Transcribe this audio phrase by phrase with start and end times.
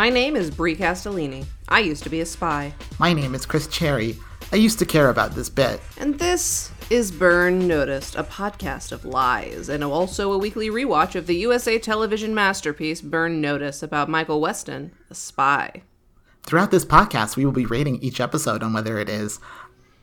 [0.00, 1.44] My name is Brie Castellini.
[1.68, 2.72] I used to be a spy.
[2.98, 4.16] My name is Chris Cherry.
[4.50, 5.78] I used to care about this bit.
[5.98, 11.26] And this is Burn Noticed, a podcast of lies, and also a weekly rewatch of
[11.26, 15.82] the USA television masterpiece Burn Notice about Michael Weston, a spy.
[16.44, 19.38] Throughout this podcast, we will be rating each episode on whether it is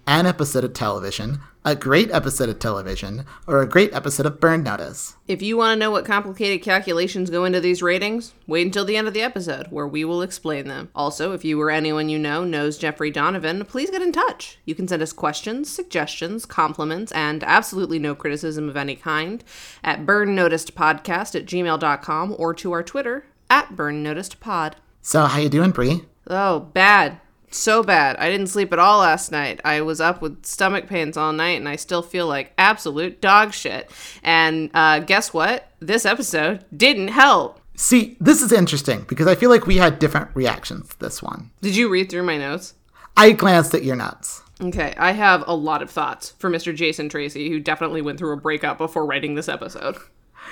[0.07, 4.63] an episode of television, a great episode of television, or a great episode of Burn
[4.63, 5.17] Notice.
[5.27, 8.95] If you want to know what complicated calculations go into these ratings, wait until the
[8.95, 10.89] end of the episode, where we will explain them.
[10.95, 14.59] Also, if you or anyone you know knows Jeffrey Donovan, please get in touch.
[14.63, 19.43] You can send us questions, suggestions, compliments, and absolutely no criticism of any kind
[19.83, 24.75] at burnnoticedpodcast at gmail.com or to our Twitter at burnnoticedpod.
[25.01, 26.05] So, how you doing, Brie?
[26.29, 27.19] Oh, bad.
[27.49, 28.17] So bad.
[28.17, 29.61] I didn't sleep at all last night.
[29.63, 33.53] I was up with stomach pains all night and I still feel like absolute dog
[33.53, 33.89] shit.
[34.21, 35.71] And uh, guess what?
[35.79, 37.61] This episode didn't help.
[37.75, 41.51] See, this is interesting because I feel like we had different reactions to this one.
[41.61, 42.73] Did you read through my notes?
[43.15, 44.41] I glanced at your notes.
[44.59, 46.73] Okay, I have a lot of thoughts for Mr.
[46.73, 49.97] Jason Tracey, who definitely went through a breakup before writing this episode.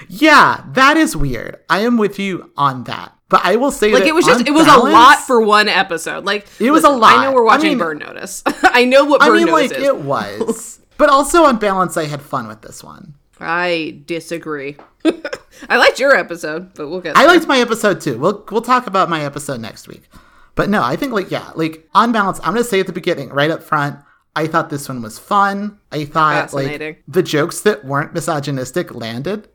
[0.08, 1.58] Yeah, that is weird.
[1.70, 3.15] I am with you on that.
[3.38, 5.68] But I will say Like it was just it was balance- a lot for one
[5.68, 6.26] episode.
[6.26, 7.18] Like It was a listen, lot.
[7.20, 8.44] I know we're I watching mean- Burn Notice.
[8.64, 9.86] I know what I Burn mean, Notice like is.
[9.88, 10.80] it was.
[10.98, 13.16] but also on balance, I had fun with this one.
[13.40, 14.78] I disagree.
[15.70, 17.18] I liked your episode, but we'll get.
[17.18, 18.18] I liked my episode too.
[18.18, 20.10] We'll we'll talk about my episode next week.
[20.56, 23.30] But no, I think like yeah, like on balance, I'm gonna say at the beginning,
[23.30, 24.00] right up front,
[24.38, 25.80] I thought this one was fun.
[25.92, 29.50] I thought like the jokes that weren't misogynistic landed.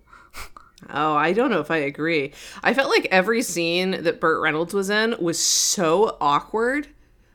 [0.92, 2.32] Oh, I don't know if I agree.
[2.62, 6.88] I felt like every scene that Burt Reynolds was in was so awkward.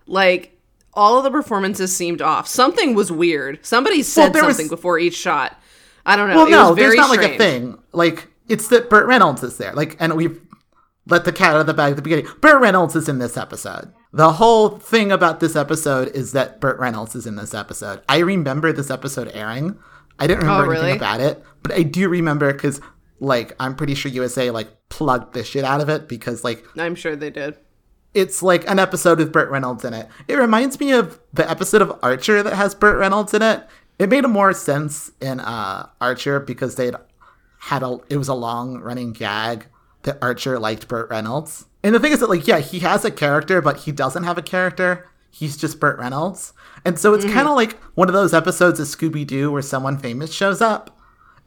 [0.07, 0.59] Like
[0.93, 2.47] all of the performances seemed off.
[2.47, 3.65] Something was weird.
[3.65, 5.59] Somebody said was- something before each shot.
[6.05, 6.35] I don't know.
[6.35, 7.79] Well, it no, was there's not like a thing.
[7.91, 9.73] Like it's that Burt Reynolds is there.
[9.73, 10.39] Like, and we've
[11.07, 12.27] let the cat out of the bag at the beginning.
[12.41, 13.91] Burt Reynolds is in this episode.
[14.13, 18.01] The whole thing about this episode is that Burt Reynolds is in this episode.
[18.07, 19.77] I remember this episode airing.
[20.17, 20.81] I didn't oh, remember Oh, really?
[20.91, 22.79] anything about it, but I do remember because,
[23.19, 26.95] like, I'm pretty sure USA like plugged the shit out of it because, like, I'm
[26.95, 27.57] sure they did.
[28.13, 30.07] it's like an episode with Burt Reynolds in it.
[30.27, 33.65] It reminds me of the episode of Archer that has Burt Reynolds in it.
[33.99, 36.95] It made more sense in uh, Archer because they'd
[37.59, 39.65] had a it was a long running gag
[40.03, 41.65] that Archer liked Burt Reynolds.
[41.83, 44.37] And the thing is that like yeah, he has a character, but he doesn't have
[44.37, 45.07] a character.
[45.31, 46.53] He's just Burt Reynolds.
[46.85, 49.97] And so it's kind of like one of those episodes of Scooby Doo where someone
[49.97, 50.97] famous shows up.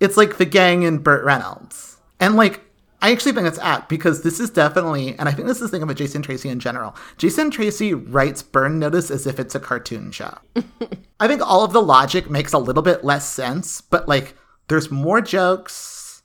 [0.01, 1.99] It's like the gang and Burt Reynolds.
[2.21, 2.63] And like
[3.01, 5.69] I actually think it's apt because this is definitely, and I think this is the
[5.69, 6.97] thing about Jason Tracey in general.
[7.17, 10.37] Jason Tracey writes Burn Notice as if it's a cartoon show.
[11.21, 14.35] I think all of the logic makes a little bit less sense, but like
[14.67, 16.23] there's more jokes.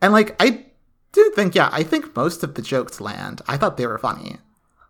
[0.00, 0.66] And like I
[1.12, 3.42] do think, yeah, I think most of the jokes land.
[3.46, 4.38] I thought they were funny.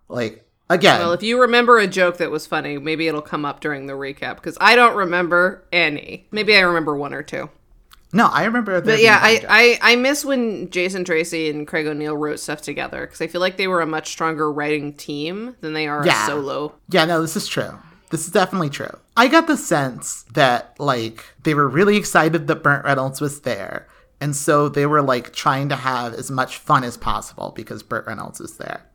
[0.08, 3.58] Like again, Well, if you remember a joke that was funny, maybe it'll come up
[3.58, 6.28] during the recap because I don't remember any.
[6.30, 7.50] Maybe I remember one or two.
[8.14, 8.80] No, I remember.
[8.80, 9.44] But yeah, I.
[9.82, 13.40] I, I miss when Jason Tracey and Craig O'Neill wrote stuff together because I feel
[13.40, 16.26] like they were a much stronger writing team than they are Yeah.
[16.26, 16.74] solo.
[16.88, 17.76] Yeah, no, this is true.
[18.10, 18.96] This is definitely true.
[19.16, 23.88] I got the sense that like they were really excited that Burt Reynolds was there.
[24.20, 28.06] And so they were like trying to have as much fun as possible because Burt
[28.06, 28.86] Reynolds is there.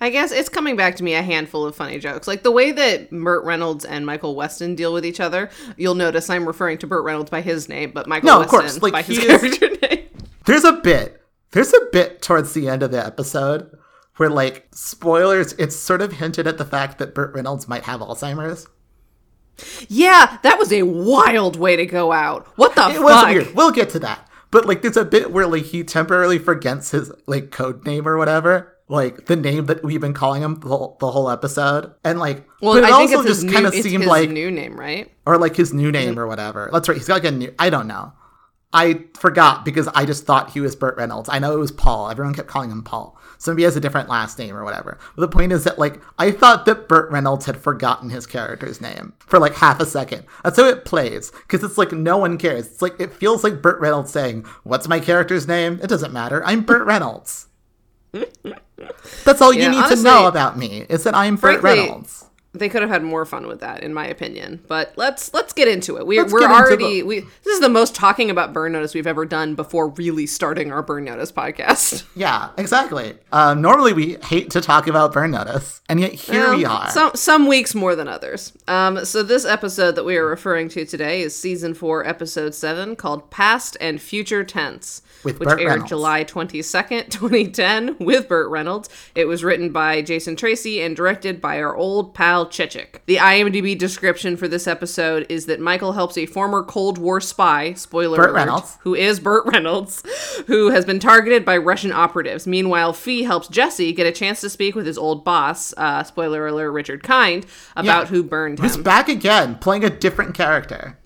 [0.00, 2.28] I guess it's coming back to me a handful of funny jokes.
[2.28, 5.50] Like the way that Burt Reynolds and Michael Weston deal with each other.
[5.76, 8.60] You'll notice I'm referring to Burt Reynolds by his name, but Michael No, of Weston
[8.60, 10.08] course, like, by his he is- character name.
[10.46, 11.22] There's a bit.
[11.50, 13.76] There's a bit towards the end of the episode
[14.16, 18.00] where like spoilers, it's sort of hinted at the fact that Burt Reynolds might have
[18.00, 18.66] Alzheimer's.
[19.88, 22.46] Yeah, that was a wild way to go out.
[22.56, 23.02] What the It fuck?
[23.02, 23.54] was weird.
[23.54, 24.28] We'll get to that.
[24.50, 28.16] But like there's a bit where like he temporarily forgets his like code name or
[28.16, 28.76] whatever.
[28.88, 31.92] Like the name that we've been calling him the whole, the whole episode.
[32.04, 34.50] And like Well, but it I think also just kind of seemed his like new
[34.50, 35.12] name, right?
[35.26, 36.70] or like his new name or whatever.
[36.72, 36.96] That's right.
[36.96, 38.12] He's got like a new I don't know.
[38.72, 41.30] I forgot because I just thought he was Burt Reynolds.
[41.30, 42.10] I know it was Paul.
[42.10, 43.18] Everyone kept calling him Paul.
[43.38, 44.98] So maybe he has a different last name or whatever.
[45.16, 48.80] But the point is that like I thought that Burt Reynolds had forgotten his character's
[48.80, 50.24] name for like half a second.
[50.44, 52.66] That's how it plays because it's like no one cares.
[52.66, 55.78] It's like it feels like Burt Reynolds saying, "What's my character's name?
[55.82, 56.42] It doesn't matter.
[56.44, 57.47] I'm Burt Reynolds."
[59.24, 62.24] That's all you Yeah, need to know about me is that I'm Burt Reynolds.
[62.54, 65.68] they could have had more fun with that in my opinion but let's let's get
[65.68, 68.72] into it we, Let's we're already the- we this is the most talking about burn
[68.72, 73.16] notice we've ever done before really starting our burn notice podcast Yeah, exactly.
[73.30, 76.90] Uh, normally we hate to talk about Burn Notice, and yet here we are.
[76.90, 78.52] Some some weeks more than others.
[78.66, 82.96] Um, so this episode that we are referring to today is season four, episode seven,
[82.96, 85.88] called "Past and Future Tense," With which Burt aired Reynolds.
[85.90, 88.88] July twenty second, twenty ten, with Burt Reynolds.
[89.14, 92.96] It was written by Jason Tracey and directed by our old pal Chechik.
[93.06, 97.72] The IMDb description for this episode is that Michael helps a former Cold War spy,
[97.74, 98.78] spoiler Burt alert, Reynolds.
[98.82, 100.02] who is Burt Reynolds,
[100.46, 102.46] who has been targeted by Russian operatives.
[102.46, 106.46] Meanwhile, Fee helps Jesse get a chance to speak with his old boss, uh, spoiler
[106.46, 107.46] alert, Richard Kind,
[107.76, 108.10] about Yeah.
[108.10, 108.64] who burned him.
[108.64, 110.98] He's back again, playing a different character.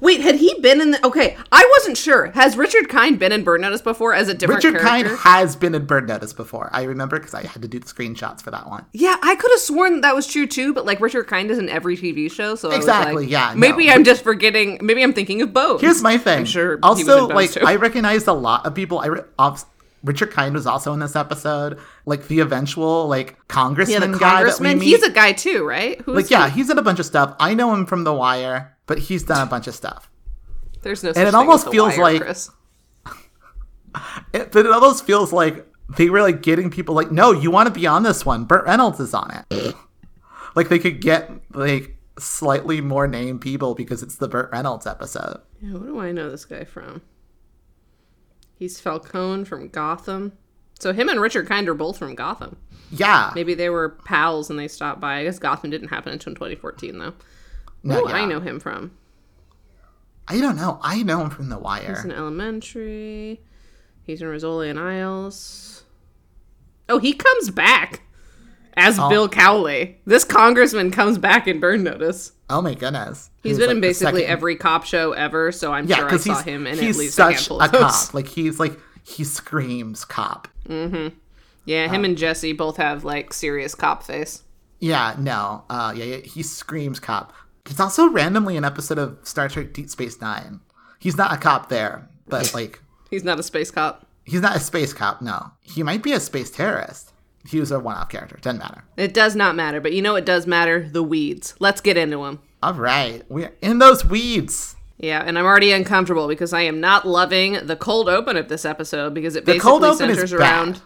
[0.00, 1.06] Wait, had he been in the.
[1.06, 2.26] Okay, I wasn't sure.
[2.32, 5.08] Has Richard Kind been in Burn Notice before as a different Richard character?
[5.16, 6.70] Kind has been in Burn Notice before.
[6.72, 8.84] I remember because I had to do the screenshots for that one.
[8.92, 11.68] Yeah, I could have sworn that was true too, but like Richard Kind is in
[11.68, 13.60] every TV show, so Exactly, like, yeah, no.
[13.60, 14.78] Maybe I'm just forgetting.
[14.82, 15.80] Maybe I'm thinking of both.
[15.80, 16.44] Here's my thing.
[16.44, 17.60] sure he was Also, like too.
[17.64, 18.98] I recognized a lot of people.
[18.98, 19.66] I re- off-
[20.04, 21.78] Richard Kind was also in this episode.
[22.04, 24.78] Like the eventual like yeah, congressman guy that congressman.
[24.78, 24.86] we meet.
[24.86, 26.00] He's a guy too, right?
[26.02, 27.34] Who's like yeah, he's in a bunch of stuff.
[27.40, 30.10] I know him from The Wire, but he's done a bunch of stuff.
[30.82, 31.12] There's no.
[31.12, 32.50] Such it thing almost feels Wire, like- Chris.
[34.34, 35.66] It, but it almost feels like
[35.96, 38.44] they were like getting people like, no, you want to be on this one.
[38.44, 39.74] Burt Reynolds is on it.
[40.54, 45.40] like they could get like slightly more named people because it's the Burt Reynolds episode.
[45.62, 47.00] Yeah, what do I know this guy from?
[48.58, 50.32] He's Falcone from Gotham.
[50.78, 52.56] So him and Richard Kind are both from Gotham.
[52.90, 55.18] Yeah, Maybe they were pals and they stopped by.
[55.18, 57.14] I guess Gotham didn't happen until 2014 though.
[57.86, 58.16] No, Who yeah.
[58.16, 58.92] I know him from?
[60.28, 60.78] I don't know.
[60.82, 61.94] I know him from The Wire.
[61.94, 63.40] He's in Elementary.
[64.02, 65.84] He's in Rizzoli and Isles.
[66.88, 68.02] Oh, he comes back
[68.76, 69.08] as Oh.
[69.08, 69.98] Bill Cowley.
[70.04, 72.32] This congressman comes back in Burn Notice.
[72.50, 73.30] Oh my goodness.
[73.42, 76.10] He's He been was, in basically second- every cop show ever, so I'm Yeah, sure
[76.12, 77.80] I saw him in at least a handful a of those.
[77.80, 78.14] cop.
[78.14, 80.48] Like he's like he screams cop.
[80.68, 81.16] Mm-hmm.
[81.64, 84.42] Yeah, him and Jesse both have like serious cop face.
[84.78, 85.64] Yeah, no.
[85.70, 87.32] Uh, yeah, yeah, he screams cop.
[87.66, 90.60] He's also randomly an episode of Star Trek Deep Space Nine.
[90.98, 92.80] He's not a cop there, but like
[93.10, 94.06] He's not a space cop.
[94.24, 95.22] he's not a space cop.
[95.22, 97.12] No, he might be a space terrorist.
[97.48, 98.36] He was a one-off character.
[98.40, 98.82] Doesn't matter.
[98.96, 100.88] It does not matter, but you know it does matter?
[100.88, 101.54] The weeds.
[101.60, 102.40] Let's get into them.
[102.62, 104.74] All right, we're in those weeds.
[104.98, 108.64] Yeah, and I'm already uncomfortable because I am not loving the cold open of this
[108.64, 110.40] episode because it basically cold open is centers bad.
[110.40, 110.76] around.
[110.76, 110.82] It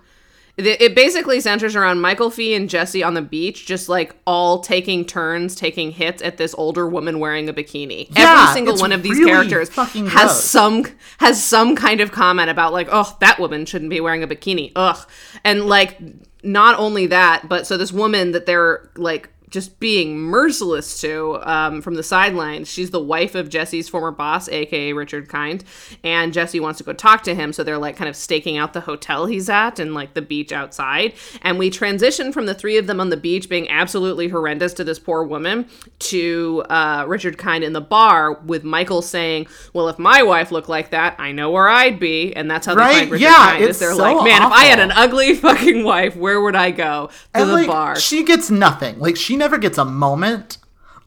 [0.66, 5.04] it basically centers around Michael Fee and Jesse on the beach, just like all taking
[5.04, 8.08] turns taking hits at this older woman wearing a bikini.
[8.16, 10.44] Yeah, Every single one of these really characters has gross.
[10.44, 10.86] some
[11.18, 14.72] has some kind of comment about like, oh, that woman shouldn't be wearing a bikini.
[14.76, 14.98] Ugh.
[15.44, 15.98] And like
[16.42, 21.82] not only that, but so this woman that they're like just being merciless to um,
[21.82, 22.69] from the sidelines.
[22.69, 25.64] She's the wife of Jesse's former boss, aka Richard Kind,
[26.05, 27.52] and Jesse wants to go talk to him.
[27.52, 30.52] So they're like kind of staking out the hotel he's at and like the beach
[30.52, 31.14] outside.
[31.43, 34.85] And we transition from the three of them on the beach being absolutely horrendous to
[34.85, 35.67] this poor woman
[35.99, 40.69] to uh, Richard Kind in the bar with Michael saying, "Well, if my wife looked
[40.69, 42.99] like that, I know where I'd be." And that's how they Right?
[42.99, 43.64] find Richard Yeah, Kind.
[43.64, 46.56] it's Is they're so like, "Man, if I had an ugly fucking wife, where would
[46.56, 48.99] I go to And the like bar?" she gets nothing.
[48.99, 50.58] Like she never gets a moment.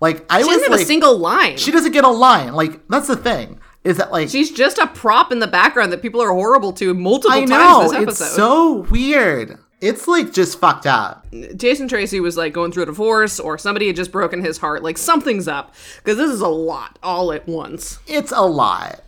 [0.01, 1.55] Like I She was doesn't have like, a single line.
[1.57, 2.53] she doesn't get a line.
[2.53, 3.59] Like that's the thing.
[3.85, 6.93] Is that like She's just a prop in the background that people are horrible to
[6.93, 7.49] multiple I times
[7.91, 9.57] know this it's so weird.
[9.81, 11.25] It's like just fucked up.
[11.57, 14.81] Jason Tracey was like going through a divorce, or somebody had just broken his heart.
[14.83, 17.99] Like something's up because this is a lot all at once.
[18.07, 19.01] It's a lot.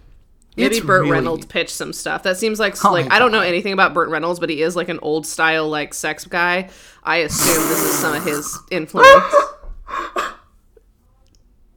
[0.57, 2.23] Maybe It's Burt really- Reynolds pitched some stuff.
[2.23, 4.75] That seems like Oh like I don't know anything about Burt Reynolds, but he is
[4.75, 6.69] like an old style like sex guy.
[7.05, 9.35] I assume this is some of his influence.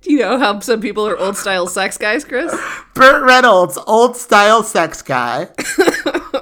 [0.00, 2.54] Do you know how some people are old style sex guys, Chris?
[2.94, 5.48] Burt Reynolds, old style sex guy.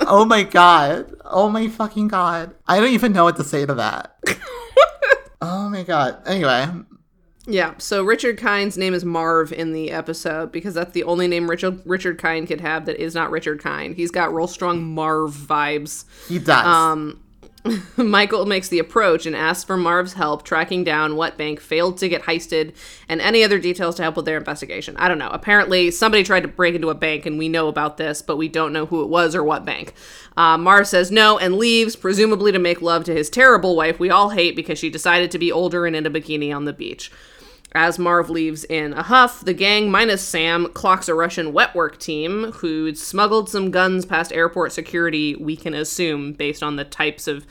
[0.06, 1.12] oh my god.
[1.24, 2.54] Oh my fucking god.
[2.68, 4.16] I don't even know what to say to that.
[5.40, 6.22] oh my god.
[6.24, 6.68] Anyway,
[7.48, 11.50] Yeah, so Richard Kind's name is Marv in the episode because that's the only name
[11.50, 13.96] Richard Richard Kind could have that is not Richard Kind.
[13.96, 16.04] He's got real strong Marv vibes.
[16.28, 16.64] he does.
[16.64, 17.24] Um,
[17.96, 22.08] Michael makes the approach and asks for Marv's help tracking down what bank failed to
[22.08, 22.74] get heisted
[23.08, 24.96] and any other details to help with their investigation.
[24.96, 25.30] I don't know.
[25.30, 28.48] Apparently, somebody tried to break into a bank, and we know about this, but we
[28.48, 29.94] don't know who it was or what bank.
[30.36, 34.10] Uh, Marv says no and leaves, presumably to make love to his terrible wife we
[34.10, 37.10] all hate because she decided to be older and in a bikini on the beach.
[37.76, 41.98] As Marv leaves in a huff, the gang minus Sam clocks a Russian wet work
[41.98, 47.28] team who'd smuggled some guns past airport security, we can assume, based on the types
[47.28, 47.46] of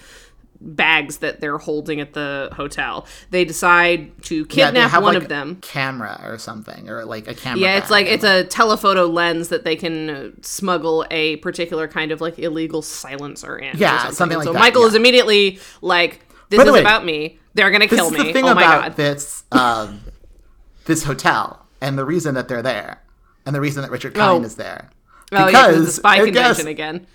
[0.61, 3.05] bags that they're holding at the hotel.
[3.29, 5.57] They decide to Yeah, kidnap have, one like, of them.
[5.61, 7.59] camera or something, or like a camera.
[7.61, 12.11] Yeah, it's like it's a telephoto lens that they can uh, smuggle a particular kind
[12.11, 13.77] of like illegal silencer in.
[13.77, 14.87] Yeah, something like so that, Michael yeah.
[14.87, 17.37] is immediately like, "This is way, about me.
[17.53, 18.95] They're gonna kill me." the thing oh my about god!
[18.95, 20.01] this um,
[20.85, 23.01] this hotel and the reason that they're there
[23.45, 24.45] and the reason that Richard Kind Oh.
[24.45, 24.89] is there.
[25.31, 27.07] oh yeah, the spy I guess, convention again.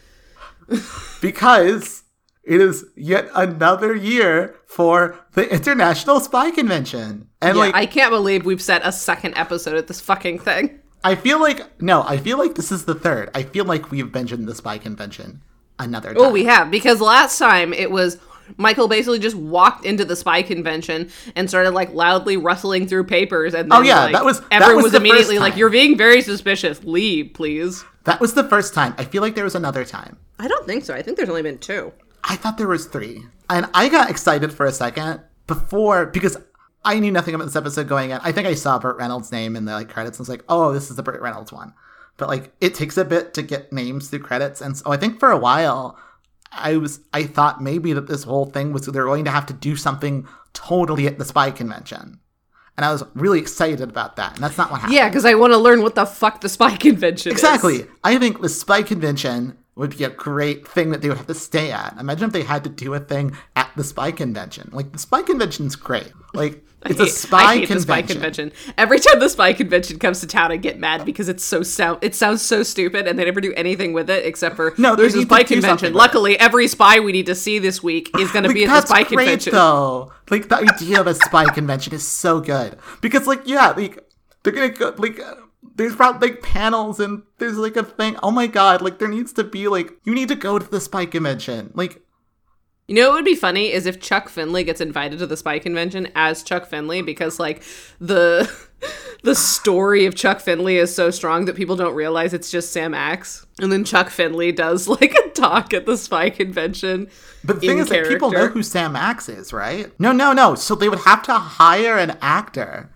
[1.20, 2.02] because
[2.42, 7.28] it is yet another year for the International Spy Convention.
[7.40, 10.80] And Yeah, like I can't believe we've set a second episode of this fucking thing.
[11.02, 13.30] I feel like no, I feel like this is the third.
[13.34, 15.42] I feel like we've mentioned the spy convention
[15.78, 16.22] another oh, time.
[16.24, 18.18] Oh, we have because last time it was
[18.56, 23.54] Michael basically just walked into the spy convention and started like loudly rustling through papers,
[23.54, 25.56] and then, Oh, yeah, like, that was- that everyone was was, the first immediately like,
[25.56, 26.82] "You're being very suspicious.
[26.84, 28.94] Leave, please." that was the first time.
[28.98, 30.16] I feel like there was another time.
[30.38, 30.94] I don't think so.
[30.94, 31.92] I think there's only been two.
[32.24, 36.36] I thought there was three, and I got excited for a second before because
[36.84, 38.20] I knew nothing about this episode going in.
[38.22, 40.72] I think I saw Burt Reynolds' name in the like credits and was like, "Oh,
[40.72, 41.74] this is the Burt Reynolds one."
[42.16, 45.18] But like, it takes a bit to get names through credits, and so I think
[45.20, 45.98] for a while,
[46.52, 49.52] I was I thought maybe that this whole thing was they're going to have to
[49.52, 52.20] do something totally at the spy convention,
[52.76, 54.94] and I was really excited about that, and that's not what happened.
[54.94, 57.38] Yeah, because I want to learn what the fuck the spy convention is.
[57.38, 57.86] Exactly.
[58.02, 61.34] I think the spy convention would be a great thing that they would have to
[61.34, 61.96] stay at.
[61.98, 64.68] Imagine if they had to do a thing at the spy convention.
[64.72, 66.12] Like the spy convention's great.
[66.34, 67.76] Like it's I a hate- spy hate convention.
[67.76, 68.52] the spy convention.
[68.78, 71.98] Every time the spy convention comes to town, I get mad because it's so sound.
[72.02, 75.14] It sounds so stupid, and they never do anything with it except for No, There's
[75.14, 75.92] a spy convention.
[75.92, 78.86] Luckily, every spy we need to see this week is going to be at the
[78.86, 79.52] spy great convention.
[79.52, 80.12] though.
[80.30, 83.98] Like the idea of a spy convention is so good because like yeah, like
[84.42, 85.20] they're gonna go like.
[85.76, 88.16] There's probably like panels and there's like a thing.
[88.22, 88.82] Oh my god!
[88.82, 91.70] Like there needs to be like you need to go to the spy convention.
[91.74, 92.02] Like
[92.90, 95.60] You know what would be funny is if Chuck Finley gets invited to the spy
[95.60, 97.62] convention as Chuck Finley because like
[98.00, 98.50] the
[99.22, 102.92] the story of Chuck Finley is so strong that people don't realize it's just Sam
[102.92, 103.46] Axe.
[103.60, 107.08] And then Chuck Finley does like a talk at the spy convention.
[107.44, 109.92] But the thing in is that people know who Sam Axe is, right?
[110.00, 110.56] No, no, no.
[110.56, 112.90] So they would have to hire an actor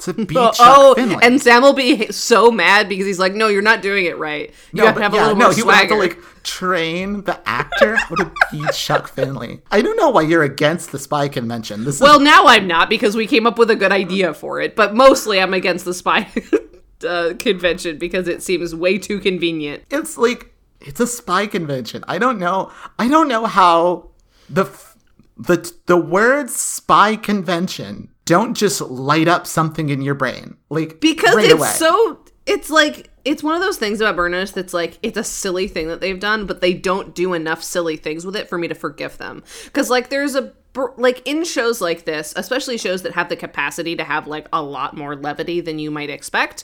[0.00, 1.18] to be Oh, Chuck oh, Finley.
[1.22, 4.50] and Sam will be so mad because he's like, "No, you're not doing it right.
[4.72, 6.42] You no, have to have a little no, more he would have swagger." to like
[6.42, 9.60] train the actor how to be Chuck Finley.
[9.70, 11.84] I don't know why you're against the spy convention.
[11.84, 14.60] This well, is now I'm not because we came up with a good idea for
[14.60, 16.28] it, but mostly I'm against the spy
[17.06, 19.84] uh, convention because it seems way too convenient.
[19.90, 22.04] it's like it's a spy convention.
[22.08, 22.72] I don't know.
[22.98, 24.10] I don't know how
[24.48, 24.96] the f-
[25.36, 31.34] the the words spy convention don't just light up something in your brain like because
[31.34, 31.68] right it's away.
[31.68, 35.68] so it's like it's one of those things about Burners that's like it's a silly
[35.68, 38.68] thing that they've done but they don't do enough silly things with it for me
[38.68, 40.52] to forgive them because like there's a
[40.96, 44.62] like in shows like this especially shows that have the capacity to have like a
[44.62, 46.62] lot more levity than you might expect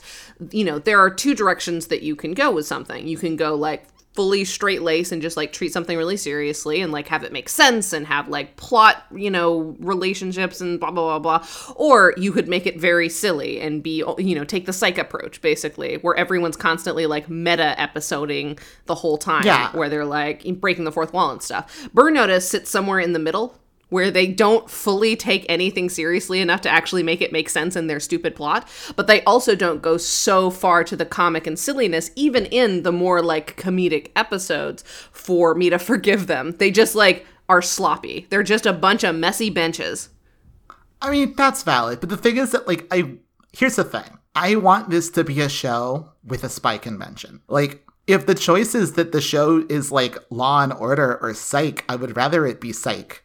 [0.51, 3.55] you know there are two directions that you can go with something you can go
[3.55, 3.85] like
[4.17, 7.49] fully straight lace and just like treat something really seriously and like have it make
[7.49, 11.47] sense and have like plot, you know, relationships and blah blah blah blah.
[11.77, 15.41] Or you could make it very silly and be you know, take the psych approach
[15.43, 19.45] basically, where everyone's constantly like meta episoding the whole time.
[19.45, 19.71] Yeah.
[19.77, 21.89] Where they're like breaking the fourth wall and stuff.
[21.93, 23.59] Burn Notice sits somewhere in the middle
[23.89, 27.87] where they don't fully take anything seriously enough to actually make it make sense in
[27.87, 32.11] their stupid plot, but they also don't go so far to the comic and silliness,
[32.17, 36.53] even in the more like comedic episodes, for me to forgive them.
[36.59, 38.27] They just like are sloppy.
[38.31, 40.09] They're just a bunch of messy benches.
[41.01, 42.01] I mean, that's valid.
[42.01, 43.17] But the thing is that, like, I.
[43.53, 47.41] Here's the thing I want this to be a show with a spy convention.
[47.49, 51.85] Like, if the choice is that the show is like Law and Order or Psych,
[51.89, 53.23] I would rather it be Psych.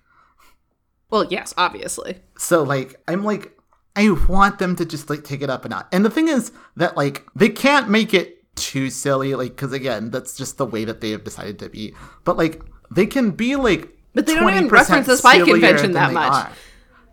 [1.12, 2.18] Well, yes, obviously.
[2.38, 3.58] So, like, I'm like,
[3.96, 5.88] I want them to just like take it up a notch.
[5.92, 10.10] And the thing is that, like, they can't make it too silly, like, because again,
[10.10, 11.94] that's just the way that they have decided to be.
[12.24, 16.14] But, like, they can be like, But they don't even reference the spy convention that
[16.14, 16.32] much.
[16.32, 16.52] are.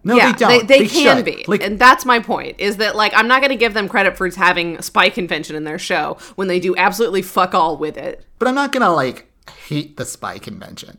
[0.04, 0.68] No, yeah, they don't.
[0.68, 1.24] They, can should.
[1.24, 2.60] be, Like, and that's my point.
[2.60, 5.64] Is that like I'm not going to give them credit for having spy convention in
[5.64, 8.24] their show when they do absolutely fuck all with it.
[8.38, 9.30] but I'm not gonna like
[9.66, 10.98] hate the spy convention.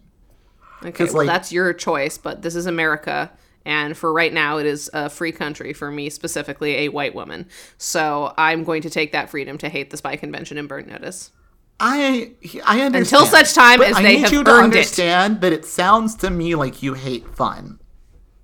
[0.85, 3.31] Okay, well, like- that's your choice, but this is America,
[3.65, 7.47] and for right now, it is a free country for me, specifically a white woman.
[7.77, 11.31] So I'm going to take that freedom to hate the spy convention and burn notice.
[11.81, 12.31] I
[12.65, 14.79] I understand Until such time but as I they need have you to earned it.
[14.79, 17.78] understand that it sounds to me like you hate fun.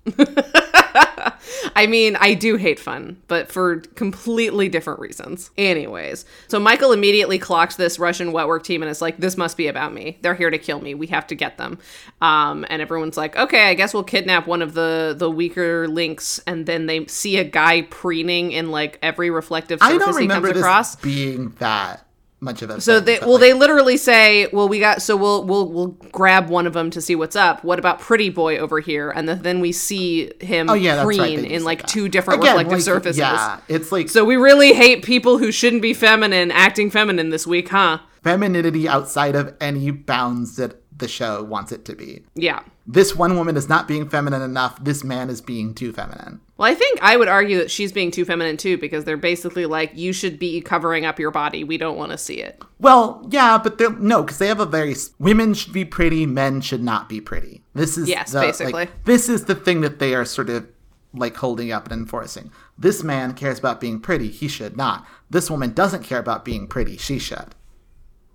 [1.76, 5.50] I mean, I do hate fun, but for completely different reasons.
[5.58, 9.56] Anyways, so Michael immediately clocks this Russian wet work team and is like, this must
[9.56, 10.18] be about me.
[10.22, 10.94] They're here to kill me.
[10.94, 11.78] We have to get them.
[12.22, 16.40] Um, and everyone's like, okay, I guess we'll kidnap one of the, the weaker links.
[16.46, 20.20] And then they see a guy preening in like every reflective I surface don't he
[20.22, 20.96] remember comes this across.
[20.96, 22.05] being that
[22.40, 25.44] much of a So they well like, they literally say, well we got so we'll
[25.44, 27.64] we'll we'll grab one of them to see what's up.
[27.64, 29.10] What about Pretty Boy over here?
[29.10, 31.16] And then- then we see him oh yeah, that's right.
[31.18, 31.88] preen they do in like that.
[31.88, 33.18] two different Again, reflective like, surfaces.
[33.18, 37.46] Yeah, it's like So we really hate people who shouldn't be feminine acting feminine this
[37.46, 37.98] week, huh?
[38.22, 42.24] femininity outside of any bounds that the show wants it to be.
[42.34, 42.60] Yeah.
[42.86, 44.82] This one woman is not being feminine enough.
[44.82, 46.40] This man is being too feminine.
[46.56, 49.66] Well, I think I would argue that she's being too feminine too because they're basically
[49.66, 51.64] like you should be covering up your body.
[51.64, 52.62] We don't want to see it.
[52.78, 56.60] Well, yeah, but they're no, because they have a very women should be pretty, men
[56.60, 57.62] should not be pretty.
[57.74, 58.88] This is Yes, the, like, basically.
[59.04, 60.66] this is the thing that they are sort of
[61.12, 62.52] like holding up and enforcing.
[62.78, 65.06] This man cares about being pretty, he should not.
[65.28, 67.54] This woman doesn't care about being pretty, she should.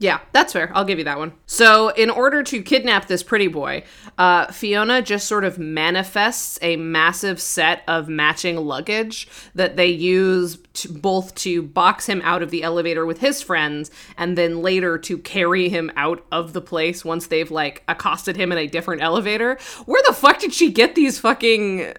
[0.01, 0.71] Yeah, that's fair.
[0.73, 1.33] I'll give you that one.
[1.45, 3.83] So, in order to kidnap this pretty boy,
[4.17, 10.57] uh, Fiona just sort of manifests a massive set of matching luggage that they use
[10.73, 14.97] to, both to box him out of the elevator with his friends and then later
[14.97, 19.03] to carry him out of the place once they've like accosted him in a different
[19.03, 19.59] elevator.
[19.85, 21.93] Where the fuck did she get these fucking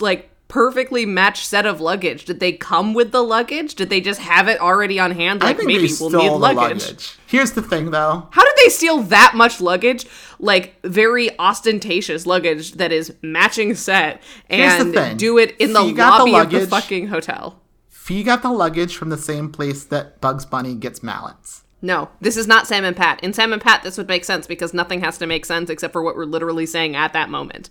[0.00, 2.24] like perfectly matched set of luggage?
[2.24, 3.74] Did they come with the luggage?
[3.74, 5.42] Did they just have it already on hand?
[5.42, 6.82] Like maybe they we'll need luggage.
[6.82, 7.18] luggage.
[7.26, 8.26] Here's the thing though.
[8.30, 10.06] How did they steal that much luggage?
[10.38, 16.02] Like very ostentatious luggage that is matching set and do it in the you the
[16.02, 17.60] lobby of the fucking hotel.
[17.90, 21.64] Fee got the luggage from the same place that Bugs Bunny gets mallets.
[21.82, 23.22] No, this is not Sam and Pat.
[23.22, 25.92] In Sam and Pat, this would make sense because nothing has to make sense except
[25.92, 27.68] for what we're literally saying at that moment.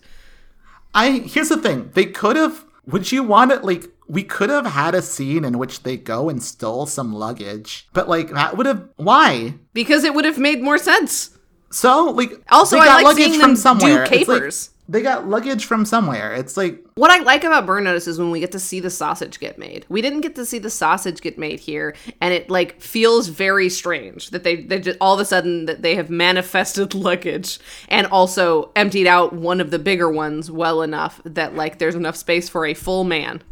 [0.94, 1.90] I here's the thing.
[1.94, 5.58] They could have would you want it like we could have had a scene in
[5.58, 7.88] which they go and stole some luggage.
[7.92, 9.54] But like that would have why?
[9.72, 11.36] Because it would have made more sense.
[11.70, 14.70] So like Also, I like seeing them do It's like, capers.
[14.88, 16.32] They got luggage from somewhere.
[16.34, 18.90] It's like What I like about Burn Notice is when we get to see the
[18.90, 19.84] sausage get made.
[19.88, 23.68] We didn't get to see the sausage get made here, and it like feels very
[23.68, 28.06] strange that they they just all of a sudden that they have manifested luggage and
[28.06, 32.48] also emptied out one of the bigger ones well enough that like there's enough space
[32.48, 33.42] for a full man.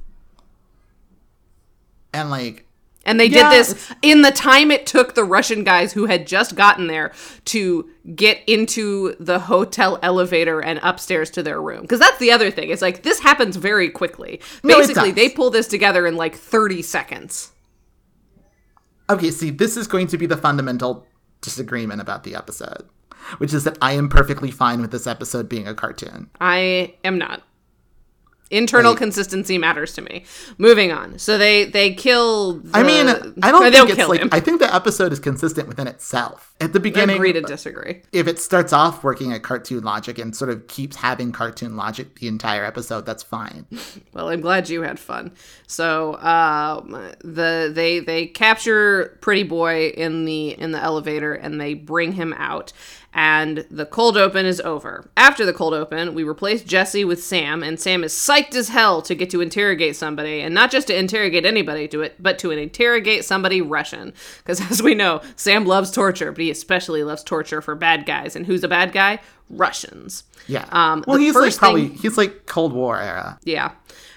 [2.12, 2.64] and like
[3.06, 6.26] And they Yeah, did this in the time it took the Russian guys who had
[6.26, 7.12] just gotten there
[7.46, 11.83] to get into the hotel elevator and upstairs to their room.
[11.83, 12.70] Because that's the other thing.
[12.70, 14.40] It's like this happens very quickly.
[14.62, 17.52] No, Basically, they pull this together in like 30 seconds.
[19.11, 21.07] okay, see, this is going to be the fundamental
[21.42, 22.88] disagreement about the episode,
[23.38, 26.31] which is that I am perfectly fine with this episode being a cartoon.
[26.40, 27.42] I am not.
[28.50, 30.24] Internal Like- consistency matters to me.
[30.59, 31.18] Moving on.
[31.18, 32.54] So they they kill.
[32.61, 33.09] The, I mean,
[33.42, 34.28] I don't think it's like him.
[34.33, 36.52] I think the episode is consistent within itself.
[36.61, 38.02] At the beginning, agree to disagree.
[38.12, 42.20] if it starts off working at cartoon logic and sort of keeps having cartoon logic
[42.20, 43.66] the entire episode, that's fine.
[44.12, 45.33] Well, I'm glad you had fun.
[45.66, 46.92] So, um,
[47.24, 52.33] the they they capture Pretty Boy in the in the elevator and they bring him
[52.37, 52.72] out.
[53.16, 55.09] And the cold open is over.
[55.16, 59.00] After the cold open, we replace Jesse with Sam, and Sam is psyched as hell
[59.03, 62.50] to get to interrogate somebody, and not just to interrogate anybody to it, but to
[62.50, 64.12] interrogate somebody Russian.
[64.38, 68.35] Because as we know, Sam loves torture, but he especially loves torture for bad guys.
[68.35, 69.20] And who's a bad guy?
[69.48, 70.24] Russians.
[70.48, 70.66] Yeah.
[70.72, 73.38] Um, well, he's like probably thing- he's like Cold War era.
[73.44, 73.72] Yeah.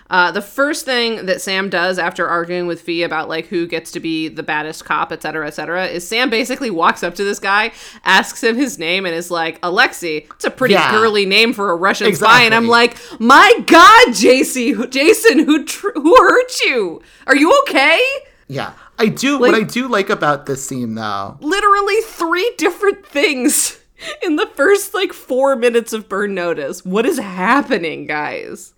[0.10, 3.92] Uh, the first thing that Sam does after arguing with Fee about like who gets
[3.92, 7.24] to be the baddest cop, et cetera, et cetera, is Sam basically walks up to
[7.24, 7.72] this guy,
[8.06, 10.92] asks him his name, and is like, Alexei, it's a pretty Yeah.
[10.92, 12.44] girly name for a Russian spy.
[12.44, 17.02] And I'm like, my God, JC, who- Jason, who tr- who hurt you?
[17.28, 18.00] Are you okay?
[18.48, 18.74] Yeah.
[19.00, 21.38] I do what I do like about this scene though.
[21.42, 23.80] Literally three different things
[24.24, 26.84] in the first like four minutes of Burn Notice.
[26.86, 28.74] What is happening, guys?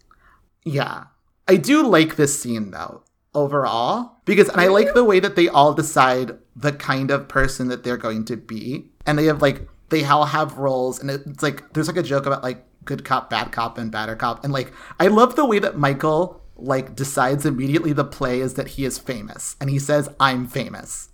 [0.66, 1.06] Yeah.
[1.50, 4.20] I do like this scene though, overall.
[4.26, 7.84] Because and I like the way that they all decide the kind of person that
[7.84, 8.92] they're going to be.
[9.08, 12.28] And they have like they all have roles and it's like there's like a joke
[12.28, 14.44] about like good cop, bad cop, and badder cop.
[14.44, 18.68] And like I love the way that Michael like decides immediately the play is that
[18.68, 19.56] he is famous.
[19.60, 21.10] And he says, I'm famous.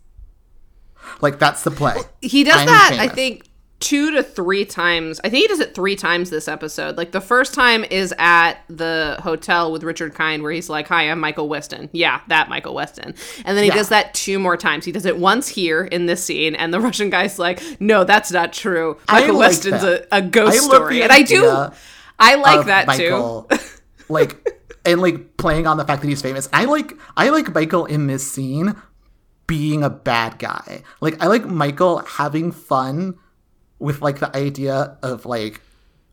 [1.21, 1.95] Like that's the play.
[2.21, 3.47] he does I'm that i think
[3.85, 6.97] two to three times i think he does it three times this episode.
[6.97, 11.03] Like the first time is at the hotel with richard kind where he's like hi
[11.03, 11.89] i'm michael weston.
[11.91, 13.13] Yeah that michael weston.
[13.45, 13.75] And then he Yeah.
[13.75, 14.85] does that two more times.
[14.85, 18.31] He does it once here in this scene and the russian guy's like no that's
[18.31, 18.97] not true.
[19.07, 21.03] Michael like weston's a, a ghost story.
[21.03, 21.45] And i do
[22.17, 23.57] i like that Michael, too
[24.09, 24.49] like
[24.85, 26.49] and like playing on the fact that he's famous.
[26.51, 28.75] I like I like Michael in this scene
[29.45, 30.81] being a bad guy.
[31.01, 33.19] Like I like Michael having fun
[33.79, 35.61] with like the idea of like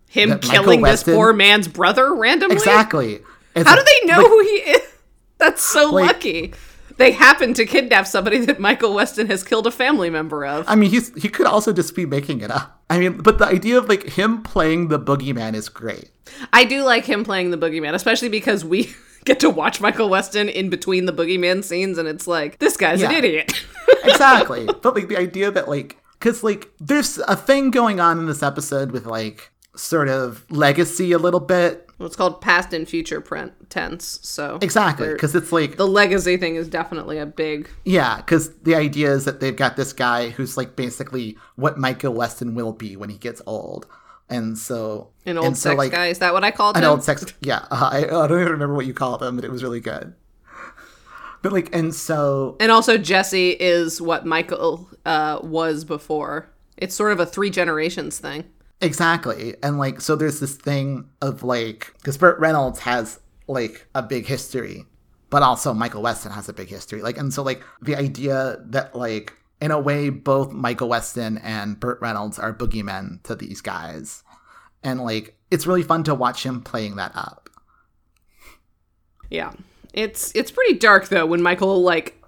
[0.08, 2.56] Him killing Weston- this poor man's brother randomly.
[2.56, 3.20] exactly.
[3.54, 4.82] It's How do they know who he is?
[5.38, 6.54] That's so Like- lucky.
[6.98, 10.66] They happen to kidnap somebody that Michael Weston has killed a family member of.
[10.68, 12.82] I mean, he's he could also just be making it up.
[12.90, 16.10] I mean, but the idea of like him playing the boogeyman is great.
[16.52, 18.94] I do like him playing the boogeyman, especially because we
[19.24, 23.00] get to watch Michael Weston in between the boogeyman scenes, and it's like, this guy's
[23.02, 23.52] an idiot.
[24.04, 24.66] exactly.
[24.82, 28.42] but like the idea that like because like there's a thing going on in this
[28.42, 31.88] episode with like sort of legacy a little bit.
[31.98, 36.36] well, it's called past and future print tense, so Exactly, because it's like the legacy
[36.36, 37.68] thing is definitely a big.
[37.84, 42.14] yeah, because the idea is that they've got this guy who's like basically what Michael
[42.14, 43.86] Weston will be when he gets old,
[44.28, 46.06] and so An old and so, sex like, guy.
[46.08, 46.90] Is that what I called an him?
[46.90, 49.50] old sex yeah uh, I, I don't even remember what you called him but it
[49.50, 50.14] was really good
[51.42, 56.48] but like and so and also, Jesse is what Michael uh, was before.
[56.76, 58.44] It's sort of a three generations thing.
[58.80, 64.02] exactly and like so there's this thing of like because burt reynolds has like a
[64.02, 64.84] big history
[65.30, 68.96] but also michael weston has a big history like and so like the idea that
[68.96, 74.24] like in a way both michael weston and burt reynolds are boogeymen to these guys
[74.82, 77.48] and like it's really fun to watch him playing that up
[79.30, 79.52] Yeah.
[79.92, 82.22] It's it's pretty dark though when Michael like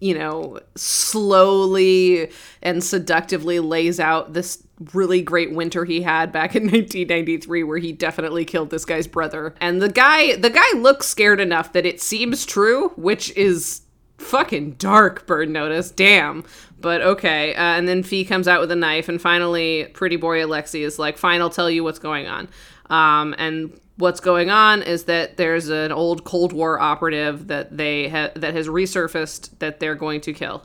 [0.00, 2.30] you know slowly
[2.62, 7.92] and seductively lays out this really great winter he had back in 1993 where he
[7.92, 9.54] definitely killed this guy's brother.
[9.60, 13.82] And the guy the guy looks scared enough that it seems true, which is
[14.18, 16.44] fucking dark burn notice damn.
[16.78, 20.40] But okay uh, and then fee comes out with a knife and finally pretty boy
[20.42, 22.48] alexi is like fine i'll tell you what's going on.
[22.90, 28.08] Um, and what's going on is that there's an old cold war operative that they
[28.08, 30.62] ha- that has resurfaced that they're going to kill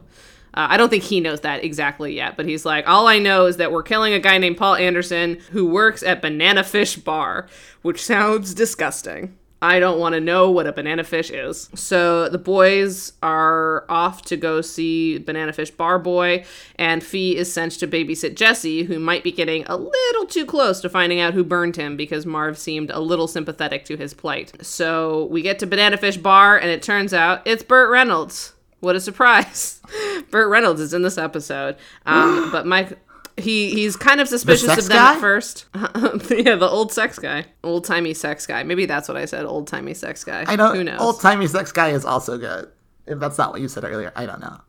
[0.53, 3.45] uh, I don't think he knows that exactly yet, but he's like, all I know
[3.45, 7.47] is that we're killing a guy named Paul Anderson who works at Banana Fish Bar,
[7.83, 9.37] which sounds disgusting.
[9.63, 11.69] I don't want to know what a banana fish is.
[11.76, 16.45] So the boys are off to go see Banana Fish Bar Boy,
[16.78, 20.82] and Fee is sent to babysit Jesse, who might be getting a little too close
[20.82, 24.65] to finding out who burned him because Marv seemed a little sympathetic to his plight.
[24.65, 28.54] So we get to Banana Fish Bar, and it turns out it's Burt Reynolds.
[28.80, 29.80] What a surprise!
[30.32, 31.76] Burt Reynolds is in this episode,
[32.08, 32.97] um, but Mike.
[33.41, 35.13] He he's kind of suspicious sex of them guy?
[35.15, 35.65] at first.
[35.75, 38.63] yeah, the old sex guy, old timey sex guy.
[38.63, 39.45] Maybe that's what I said.
[39.45, 40.45] Old timey sex guy.
[40.47, 41.01] i know Who knows?
[41.01, 42.69] old timey sex guy is also good
[43.08, 44.60] if that's not what you said earlier i don't know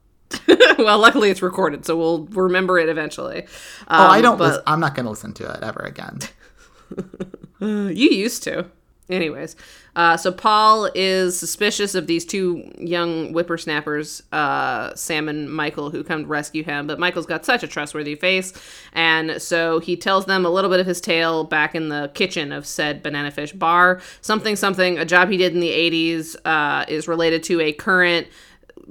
[0.79, 3.45] well, luckily it's recorded, so we'll remember it eventually.
[3.47, 3.49] oh
[3.89, 6.19] i Um, don't But lis- i'm not gonna listen to it ever again
[7.61, 8.67] you used to.
[9.11, 9.57] Anyways,
[9.97, 16.05] uh, so Paul is suspicious of these two young whippersnappers, uh, Sam and Michael, who
[16.05, 16.87] come to rescue him.
[16.87, 18.53] But Michael's got such a trustworthy face,
[18.93, 22.53] and so he tells them a little bit of his tale back in the kitchen
[22.53, 24.01] of said Banana Fish bar.
[24.21, 28.29] Something, something, a job he did in the '80s uh, is related to a current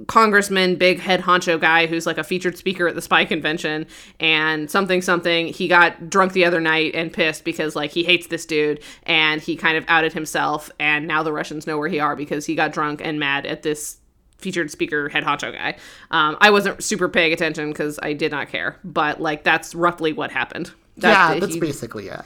[0.06, 3.86] congressman, big head honcho guy who's like a featured speaker at the Spy Convention,
[4.20, 5.48] and something something.
[5.48, 9.40] He got drunk the other night and pissed because like he hates this dude, and
[9.40, 12.54] he kind of outed himself, and now the Russians know where he are because he
[12.54, 13.98] got drunk and mad at this
[14.38, 15.76] featured speaker head honcho guy.
[16.10, 20.12] Um, I wasn't super paying attention because I did not care, but like that's roughly
[20.12, 20.72] what happened.
[20.96, 22.20] That- yeah he- that's basically it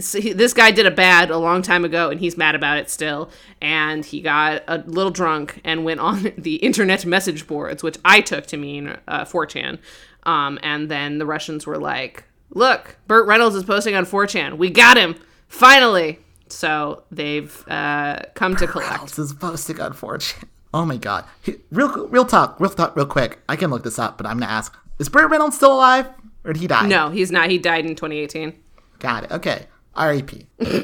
[0.00, 2.78] so he, this guy did a bad a long time ago and he's mad about
[2.78, 7.82] it still and he got a little drunk and went on the internet message boards
[7.82, 9.78] which i took to mean uh, 4chan
[10.24, 14.70] um, and then the russians were like look burt reynolds is posting on 4chan we
[14.70, 15.16] got him
[15.48, 16.18] finally
[16.48, 20.44] so they've uh, come to collect This is posting on 4chan.
[20.74, 21.24] Oh my god.
[21.42, 23.38] He- Real real talk, real talk, real quick.
[23.48, 26.08] I can look this up, but I'm gonna ask: Is Burt Reynolds still alive,
[26.44, 26.86] or did he die?
[26.86, 28.52] no he's not he died in 2018
[28.98, 29.32] Got it.
[29.32, 29.66] Okay.
[29.94, 30.46] R.I.P.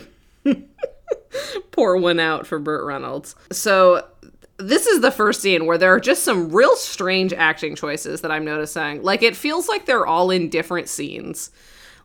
[1.71, 3.35] pour one out for Burt Reynolds.
[3.53, 4.07] So
[4.59, 8.33] this is the first scene where there are just some real strange acting choices that
[8.33, 9.03] I'm noticing.
[9.03, 11.51] Like it feels like they're all in different scenes.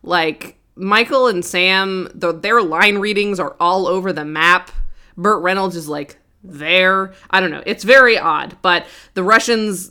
[0.02, 4.70] Like Michael and Sam, the, their line readings are all over the map.
[5.16, 7.12] Burt Reynolds is like there.
[7.30, 7.62] I don't know.
[7.66, 9.90] It's very odd, but the Russians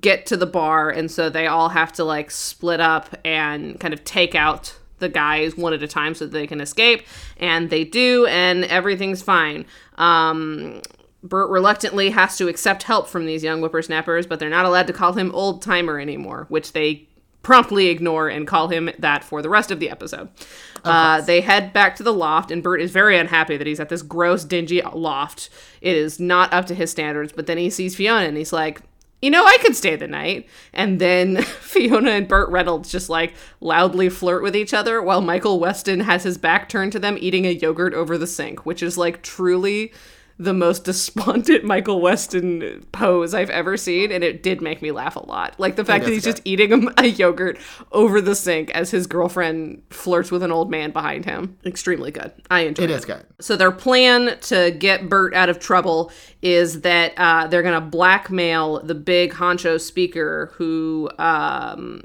[0.00, 3.94] get to the bar and so they all have to like split up and kind
[3.94, 7.70] of take out the guys one at a time so that they can escape and
[7.70, 9.64] they do and everything's fine
[9.96, 10.80] um
[11.24, 14.92] Burt reluctantly has to accept help from these young whippersnappers, but they're not allowed to
[14.92, 17.08] call him old timer anymore, which they
[17.42, 20.28] promptly ignore and call him that for the rest of the episode.
[20.84, 23.88] Uh, they head back to the loft, and Burt is very unhappy that he's at
[23.88, 25.48] this gross, dingy loft.
[25.80, 28.82] It is not up to his standards, but then he sees Fiona and he's like,
[29.24, 30.46] you know, I could stay the night.
[30.74, 35.58] And then Fiona and Burt Reynolds just like loudly flirt with each other while Michael
[35.58, 38.98] Weston has his back turned to them eating a yogurt over the sink, which is
[38.98, 39.92] like truly
[40.38, 45.16] the most despondent Michael Weston pose I've ever seen, and it did make me laugh
[45.16, 45.58] a lot.
[45.60, 46.32] Like the fact that he's good.
[46.36, 47.58] just eating a, yogurt
[47.92, 51.56] over the sink as his girlfriend flirts with an old man behind him.
[51.64, 52.32] Extremely good.
[52.50, 52.96] I enjoyed It it.
[52.96, 53.24] is good.
[53.40, 56.10] So their plan to get Burt out of trouble
[56.42, 62.02] is that uh, they're going to blackmail the big honcho speaker who um,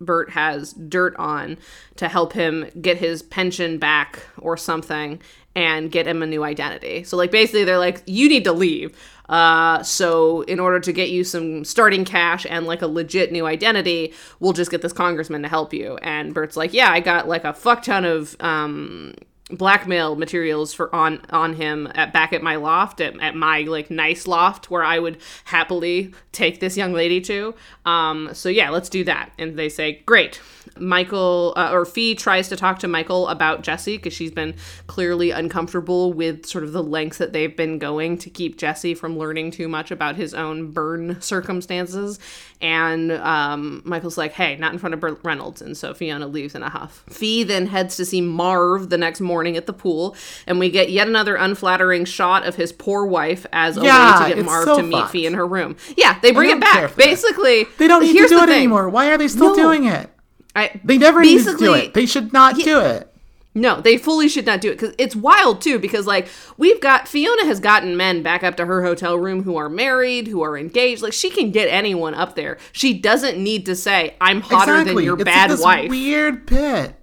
[0.00, 1.58] Burt has dirt on
[1.96, 5.20] to help him get his pension back or something
[5.56, 7.02] and get him a new identity.
[7.02, 8.96] So like basically they're like you need to leave.
[9.28, 13.46] Uh, so in order to get you some starting cash and like a legit new
[13.46, 15.96] identity, we'll just get this congressman to help you.
[16.02, 19.14] And Burt's like, yeah, I got like a fuck ton of um
[19.50, 23.90] blackmail materials for on on him at back at my loft at, at my like
[23.90, 27.54] nice loft where I would happily take this young lady to.
[27.84, 29.30] Um, so yeah, let's do that.
[29.38, 30.40] And they say, great.
[30.78, 34.54] Michael uh, or Fee tries to talk to Michael about Jesse because she's been
[34.88, 39.16] clearly uncomfortable with sort of the lengths that they've been going to keep Jesse from
[39.16, 42.18] learning too much about his own burn circumstances.
[42.60, 45.62] And um, Michael's like, hey, not in front of Reynolds.
[45.62, 47.04] And so Fiona leaves in a huff.
[47.08, 50.90] Fee then heads to see Marv the next morning at the pool, and we get
[50.90, 54.64] yet another unflattering shot of his poor wife as a Yeah, way to get Marv
[54.64, 55.12] so to meet fucked.
[55.12, 55.76] Fee in her room.
[55.96, 56.90] Yeah, they bring it back.
[56.90, 57.04] for that.
[57.04, 58.56] Basically, They don't need to do it thing.
[58.56, 58.88] anymore.
[58.88, 59.62] Why are they still No.
[59.62, 60.08] doing it?
[60.54, 61.92] I, They never need to do it.
[61.92, 63.12] They should not do it.
[63.54, 65.78] No, they fully should not do it because it's wild too.
[65.78, 69.56] Because like we've got Fiona has gotten men back up to her hotel room who
[69.56, 71.00] are married, who are engaged.
[71.00, 72.58] Like she can get anyone up there.
[72.72, 75.88] She doesn't need to say I'm hotter than your It's bad wife.
[75.88, 76.96] Weird bit.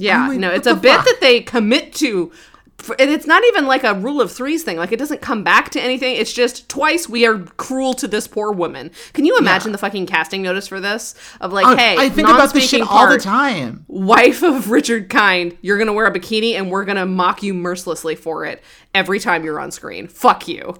[0.00, 2.32] Yeah, like, no, it's a the bit that they commit to.
[2.78, 4.78] For, and it's not even like a rule of threes thing.
[4.78, 6.16] Like it doesn't come back to anything.
[6.16, 8.90] It's just twice we are cruel to this poor woman.
[9.12, 11.14] Can you imagine the fucking casting notice for this?
[11.42, 13.84] Of like, Oh, hey, I think about this shit non-speaking all the time.
[13.86, 18.14] wife of Richard Kind, you're gonna wear a bikini and we're gonna mock you mercilessly
[18.16, 18.62] for it
[18.94, 20.08] every time you're on screen.
[20.08, 20.74] Fuck you.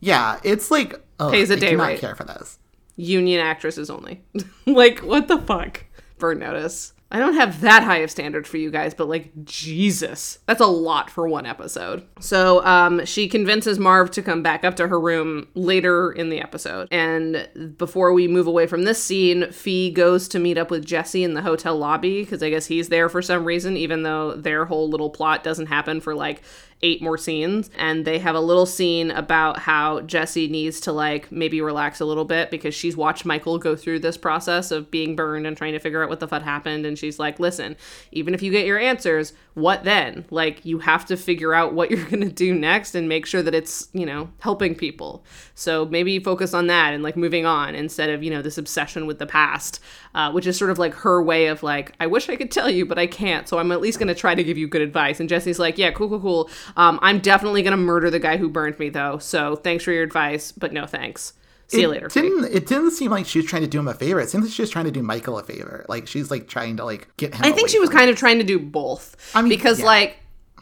[0.00, 2.00] Yeah, it's like ugh, Pays a I day not rate.
[2.00, 2.58] care for this.
[2.96, 4.24] Union actresses only.
[4.66, 5.84] like, what the fuck?
[6.18, 6.92] Burn notice.
[7.10, 10.40] I don't have that high of standard for you guys, but like, Jesus.
[10.46, 12.04] That's a lot for one episode.
[12.18, 16.40] So, um, she convinces Marv to come back up to her room later in the
[16.40, 16.88] episode.
[16.90, 21.22] And before we move away from this scene, Fee goes to meet up with Jesse
[21.22, 24.64] in the hotel lobby because I guess he's there for some reason, even though their
[24.64, 26.42] whole little plot doesn't happen for like
[26.82, 31.30] eight more scenes and they have a little scene about how Jesse needs to like
[31.32, 35.16] maybe relax a little bit because she's watched Michael go through this process of being
[35.16, 37.76] burned and trying to figure out what the fuck happened and she's like listen
[38.12, 40.26] even if you get your answers what then?
[40.30, 43.42] Like you have to figure out what you're going to do next and make sure
[43.42, 45.24] that it's you know helping people.
[45.54, 49.06] So maybe focus on that and like moving on instead of you know this obsession
[49.06, 49.80] with the past
[50.14, 52.68] uh, which is sort of like her way of like I wish I could tell
[52.68, 54.82] you but I can't so I'm at least going to try to give you good
[54.82, 55.20] advice.
[55.20, 58.36] And Jesse's like yeah cool cool cool um, I'm definitely going to murder the guy
[58.36, 61.32] who burned me though so thanks for your advice but no thanks
[61.68, 63.94] see you later Didn't it didn't seem like she was trying to do him a
[63.94, 64.20] favor.
[64.20, 65.84] It seems like she was trying to do Michael a favor.
[65.88, 67.44] Like she's like trying to like get him.
[67.44, 69.16] I think she was kind of trying to do both.
[69.34, 69.86] I mean, because yeah.
[69.86, 70.18] like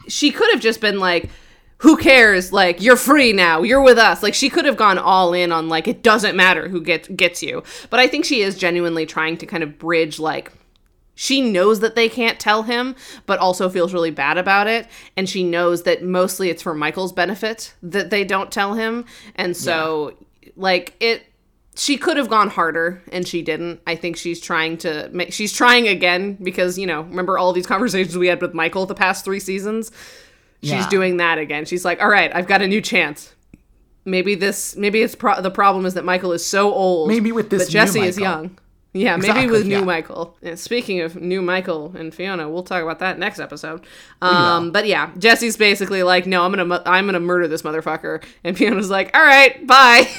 [0.07, 1.29] she could have just been like,
[1.79, 2.51] "Who cares?
[2.51, 3.61] Like you're free now.
[3.63, 6.69] You're with us." Like she could have gone all in on like it doesn't matter
[6.69, 7.63] who gets gets you.
[7.89, 10.51] But I think she is genuinely trying to kind of bridge like
[11.15, 14.87] she knows that they can't tell him, but also feels really bad about it.
[15.15, 19.05] And she knows that mostly it's for Michael's benefit that they don't tell him.
[19.35, 20.17] And so,
[20.55, 21.23] like, it.
[21.77, 23.81] She could have gone harder, and she didn't.
[23.85, 25.33] I think she's trying to make.
[25.33, 28.95] She's trying again because you know, remember all these conversations we had with Michael the
[28.95, 29.91] past three seasons.
[30.61, 30.89] She's Yeah.
[30.89, 31.65] doing that again.
[31.65, 33.35] She's like, "All right, I've got a new chance.
[34.05, 34.77] Maybe this.
[34.77, 37.09] Maybe it's pro- the problem is that Michael is so old.
[37.09, 38.57] Maybe with this that Jesse is young.
[38.95, 39.83] Yeah, maybe Exactly, with new yeah.
[39.83, 40.37] Michael.
[40.41, 43.85] And speaking of new Michael and Fiona, we'll talk about that next episode.
[44.21, 48.23] Um, but yeah, Jesse's basically like, "No, I'm gonna, mu- I'm gonna murder this motherfucker,"
[48.45, 50.09] and Fiona's like, "All right, bye."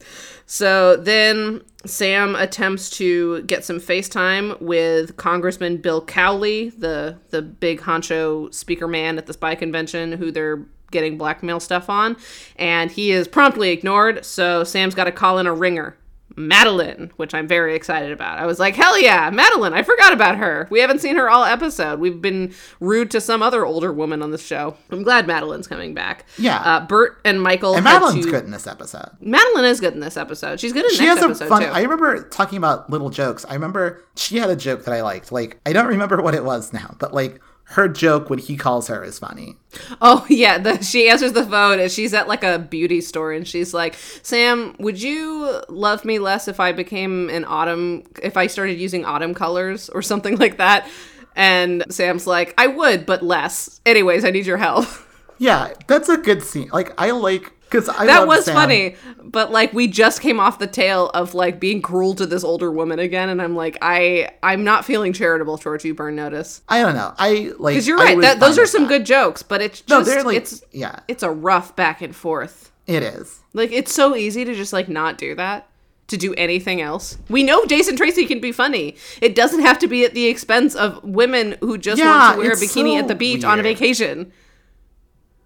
[0.46, 7.80] so then Sam attempts to get some FaceTime with Congressman Bill Cowley, the the big
[7.80, 12.18] honcho speaker man at the spy convention, who they're getting blackmail stuff on,
[12.56, 14.26] and he is promptly ignored.
[14.26, 15.96] So Sam's got to call in a ringer.
[16.36, 18.38] Madeline, which I'm very excited about.
[18.38, 19.72] I was like, hell yeah, Madeline.
[19.72, 20.68] I forgot about her.
[20.70, 21.98] We haven't seen her all episode.
[21.98, 24.76] We've been rude to some other older woman on this show.
[24.90, 26.26] I'm glad Madeline's coming back.
[26.38, 26.58] Yeah.
[26.58, 27.74] Uh, Burt and Michael.
[27.74, 29.08] And Madeline's to- good in this episode.
[29.20, 30.60] Madeline is good in this episode.
[30.60, 31.62] She's good in She next has a episode fun.
[31.62, 31.68] too.
[31.68, 33.44] I remember talking about little jokes.
[33.48, 35.32] I remember she had a joke that I liked.
[35.32, 38.86] Like I don't remember what it was now, but like her joke when he calls
[38.88, 39.56] her is funny.
[40.00, 43.46] Oh yeah, the, she answers the phone and she's at like a beauty store and
[43.46, 48.46] she's like, "Sam, would you love me less if I became an autumn if I
[48.46, 50.88] started using autumn colors or something like that?"
[51.34, 53.80] And Sam's like, "I would, but less.
[53.84, 54.86] Anyways, I need your help."
[55.38, 56.70] Yeah, that's a good scene.
[56.72, 58.54] Like I like because I that was Sam.
[58.54, 58.96] funny,
[59.30, 62.70] but like we just came off the tail of like being cruel to this older
[62.70, 66.80] woman again and I'm like, "I I'm not feeling charitable towards you, Burn Notice." I
[66.82, 67.12] don't know.
[67.18, 68.20] I like Cuz you're right.
[68.20, 68.88] That, those are some that.
[68.88, 72.14] good jokes, but it's just No, they're like it's yeah, it's a rough back and
[72.14, 72.70] forth.
[72.86, 73.40] it is.
[73.52, 75.68] Like it's so easy to just like not do that.
[76.08, 77.18] To do anything else.
[77.28, 78.94] We know Jason Tracey can be funny.
[79.20, 82.52] It doesn't have to be at the expense of women who just want to wear
[82.52, 84.32] a bikini so at the beach on a vacation.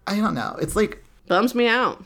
[0.05, 0.55] I don't know.
[0.61, 2.03] It's like Bums me out.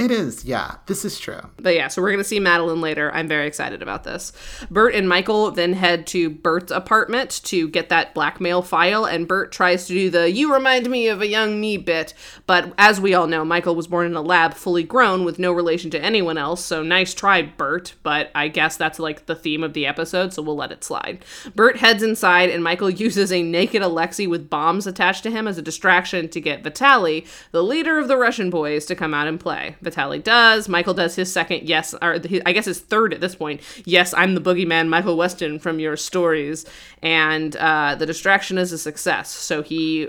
[0.00, 0.46] It is.
[0.46, 1.42] Yeah, this is true.
[1.58, 3.12] But yeah, so we're going to see Madeline later.
[3.12, 4.32] I'm very excited about this.
[4.70, 9.52] Burt and Michael then head to Burt's apartment to get that blackmail file, and Burt
[9.52, 12.14] tries to do the you remind me of a young me bit.
[12.46, 15.52] But as we all know, Michael was born in a lab fully grown with no
[15.52, 17.92] relation to anyone else, so nice try, Burt.
[18.02, 21.26] But I guess that's like the theme of the episode, so we'll let it slide.
[21.54, 25.58] Burt heads inside, and Michael uses a naked Alexei with bombs attached to him as
[25.58, 29.38] a distraction to get Vitali, the leader of the Russian boys, to come out and
[29.38, 29.76] play.
[29.90, 30.68] Vitali does.
[30.68, 33.60] Michael does his second yes, or his, I guess his third at this point.
[33.84, 36.64] Yes, I'm the boogeyman, Michael Weston from your stories.
[37.02, 39.30] And uh, the distraction is a success.
[39.30, 40.08] So he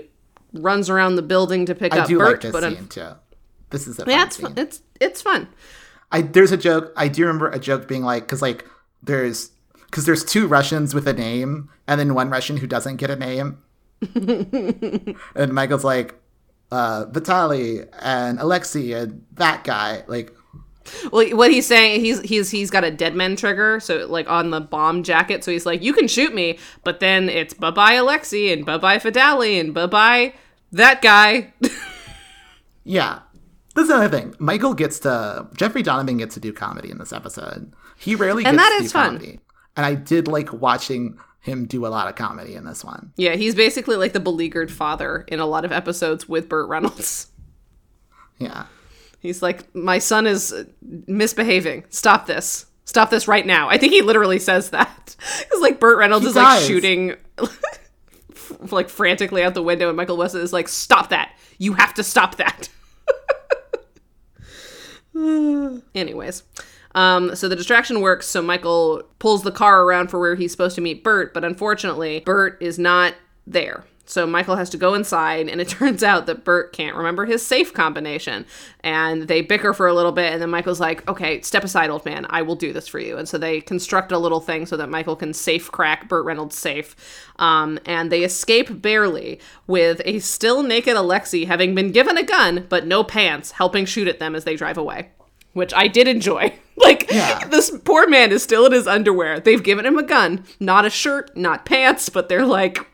[0.52, 2.28] runs around the building to pick I up do Burt.
[2.28, 3.10] like this but scene too.
[3.70, 4.54] This is a yeah, it's fun.
[4.56, 5.48] It's it's fun.
[6.10, 6.92] I there's a joke.
[6.96, 8.66] I do remember a joke being like, because like
[9.02, 9.50] there's
[9.86, 13.16] because there's two Russians with a name, and then one Russian who doesn't get a
[13.16, 13.58] name.
[14.14, 16.14] and Michael's like,
[16.72, 20.02] uh, Vitali and Alexei and that guy.
[20.06, 20.32] Like,
[21.12, 24.50] Well, what he's saying, he's he's he's got a dead man trigger, so like on
[24.50, 25.44] the bomb jacket.
[25.44, 28.78] So he's like, you can shoot me, but then it's bye bye Alexei and bye
[28.78, 30.32] bye Vitali and bye bye
[30.72, 31.52] that guy.
[32.84, 33.20] yeah.
[33.74, 34.34] This is another thing.
[34.38, 37.72] Michael gets to Jeffrey Donovan gets to do comedy in this episode.
[37.98, 39.06] He rarely And gets that to is do fun.
[39.18, 39.40] comedy,
[39.76, 43.12] and I did like watching him do a lot of comedy in this one.
[43.16, 47.26] yeah, he's basically like the beleaguered father in a lot of episodes with Burt Reynolds.
[48.38, 48.66] Yeah.
[49.20, 50.54] He's like, my son is
[51.06, 51.84] misbehaving.
[51.90, 52.66] Stop this.
[52.84, 53.68] Stop this right now.
[53.68, 55.16] I think he literally says that.
[55.38, 57.14] Because like Burt Reynolds He is like shooting
[58.72, 61.32] like frantically out the window, and Michael Weston is like, stop that.
[61.58, 62.68] You have to stop that.
[65.94, 66.42] Anyways.
[66.94, 68.26] Um, so the distraction works.
[68.26, 72.20] So Michael pulls the car around for where he's supposed to meet Burt, but unfortunately,
[72.20, 73.14] Burt is not
[73.46, 73.84] there.
[74.04, 77.44] So Michael has to go inside, and it turns out that Burt can't remember his
[77.44, 78.44] safe combination.
[78.80, 82.04] And they bicker for a little bit, and then Michael's like, "Okay, step aside, old
[82.04, 82.26] man.
[82.28, 84.90] I will do this for you." And so they construct a little thing so that
[84.90, 86.96] Michael can safe crack Burt Reynolds' safe.
[87.36, 92.66] Um, and they escape barely with a still naked Alexei having been given a gun
[92.68, 95.08] but no pants, helping shoot at them as they drive away
[95.52, 96.54] which I did enjoy.
[96.74, 97.46] Like Yeah.
[97.48, 99.38] this poor man is still in his underwear.
[99.38, 102.86] They've given him a gun, not a shirt, not pants, but they're like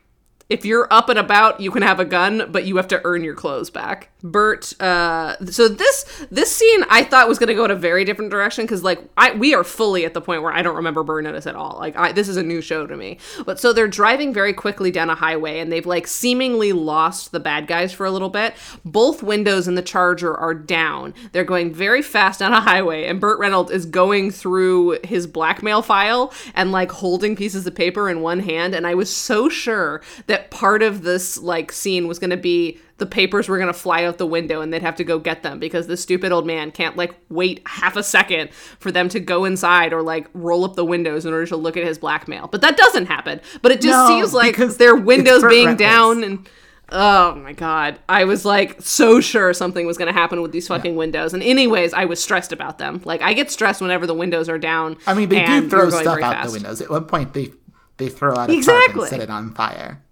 [0.51, 3.23] if you're up and about, you can have a gun, but you have to earn
[3.23, 4.11] your clothes back.
[4.23, 8.05] Burt, uh, so this this scene I thought was going to go in a very
[8.05, 11.05] different direction because like I we are fully at the point where I don't remember
[11.05, 11.77] Burn Notice at all.
[11.79, 13.19] Like I, this is a new show to me.
[13.47, 17.39] But so they're driving very quickly down a highway and they've like seemingly lost the
[17.39, 18.55] bad guys for a little bit.
[18.85, 21.15] Both windows in the Charger are down.
[21.31, 25.81] They're going very fast down a highway, and Burt Reynolds is going through his blackmail
[25.81, 28.75] file and like holding pieces of paper in one hand.
[28.75, 32.81] And I was so sure that part of this like scene was going to be
[32.99, 35.43] the papers were going to fly out the window and they'd have to go get
[35.43, 39.21] them because this stupid old man can't like wait half a second for them to
[39.21, 42.49] go inside or like roll up the windows in order to look at his blackmail.
[42.49, 43.41] But that doesn't happen.
[43.63, 46.49] But it just No, seems like because their windows being down and
[46.91, 47.99] oh my god.
[48.09, 51.35] I was like so sure something was going to happen with these fucking windows.
[51.35, 53.01] And anyways, I was stressed about them.
[53.05, 54.97] Like I get stressed whenever the windows are down.
[55.07, 56.49] I mean, they do throw stuff out fast.
[56.49, 56.81] the windows.
[56.81, 57.53] At one point, they
[57.99, 58.93] they throw out a Exactly.
[59.03, 60.03] tarp and set it on fire.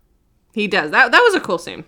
[0.53, 0.91] He does.
[0.93, 1.85] That that was a cool scene.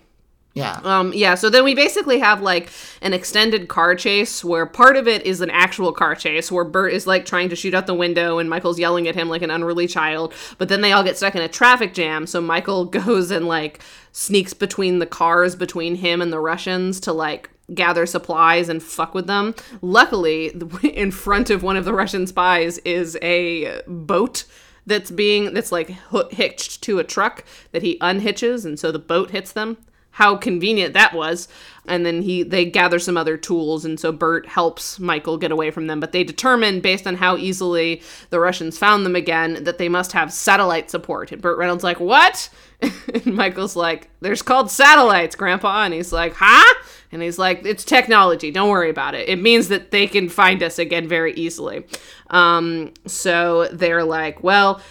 [0.53, 0.79] Yeah.
[0.83, 2.69] Um, yeah, so then we basically have like
[3.01, 6.91] an extended car chase where part of it is an actual car chase where Burt
[6.91, 9.51] is like trying to shoot out the window and Michael's yelling at him like an
[9.51, 13.31] unruly child, but then they all get stuck in a traffic jam, so Michael goes
[13.31, 13.81] and like
[14.11, 19.13] sneaks between the cars between him and the Russians to like gather supplies and fuck
[19.13, 19.53] with them.
[19.83, 20.51] Luckily,
[20.83, 24.45] in front of one of the Russian spies is a boat
[24.87, 25.95] that's being that's like
[26.31, 29.77] hitched to a truck that he unhitches and so the boat hits them
[30.11, 31.47] how convenient that was.
[31.85, 35.71] And then he they gather some other tools and so Burt helps michael get away
[35.71, 35.99] from them.
[35.99, 40.11] But they determine based on how easily the russians found them again that they must
[40.11, 41.31] have satellite support.
[41.31, 42.49] And Burt reynolds like what?
[43.13, 45.83] And michael's like there's called satellites grandpa.
[45.83, 46.75] And he's like huh?
[47.11, 48.51] And he's like it's technology.
[48.51, 49.27] Don't worry about it.
[49.27, 51.85] It means that they can find us again very easily.
[52.29, 54.81] Um, so they're like well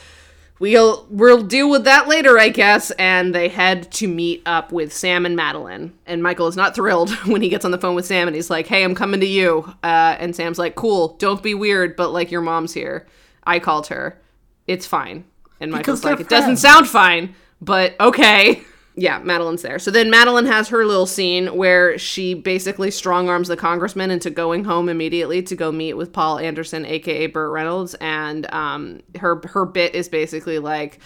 [0.59, 2.91] we'll we'll deal with that later, I guess.
[2.93, 5.93] And they head to meet up with Sam and Madeline.
[6.07, 8.51] And Michael is not thrilled when he gets on the phone with Sam and he's
[8.51, 12.11] like, "Hey, I'm coming to you." Uh, and Sam's like, "Cool, don't be weird, but
[12.11, 13.07] like your mom's here.
[13.45, 14.21] I called her.
[14.67, 15.25] It's fine."
[15.61, 18.63] And Michael's like, "It doesn't sound fine, but okay."
[19.01, 19.79] Yeah, Madeline's there.
[19.79, 24.29] So then Madeline has her little scene where she basically strong arms the congressman into
[24.29, 29.41] going home immediately to go meet with Paul Anderson, aka Burt Reynolds, and um, her
[29.47, 30.99] her bit is basically like,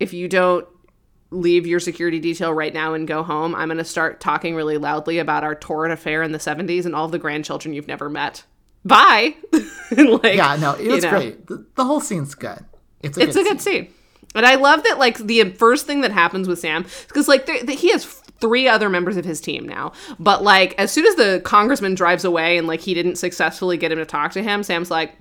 [0.00, 0.66] if you don't
[1.30, 4.78] leave your security detail right now and go home, I'm going to start talking really
[4.78, 8.44] loudly about our torrid affair in the 70s and all the grandchildren you've never met.
[8.84, 9.36] Bye.
[9.52, 11.46] like, yeah, no, it was you know, great.
[11.46, 12.64] The, the, whole scene's good.
[13.02, 13.44] It's a, it's good, a scene.
[13.44, 13.94] good scene.
[14.36, 17.90] And I love that, like, the first thing that happens with Sam, because, like, he
[17.90, 19.92] has three other members of his team now.
[20.18, 23.90] But, like, as soon as the congressman drives away and, like, he didn't successfully get
[23.90, 25.16] him to talk to him, Sam's like,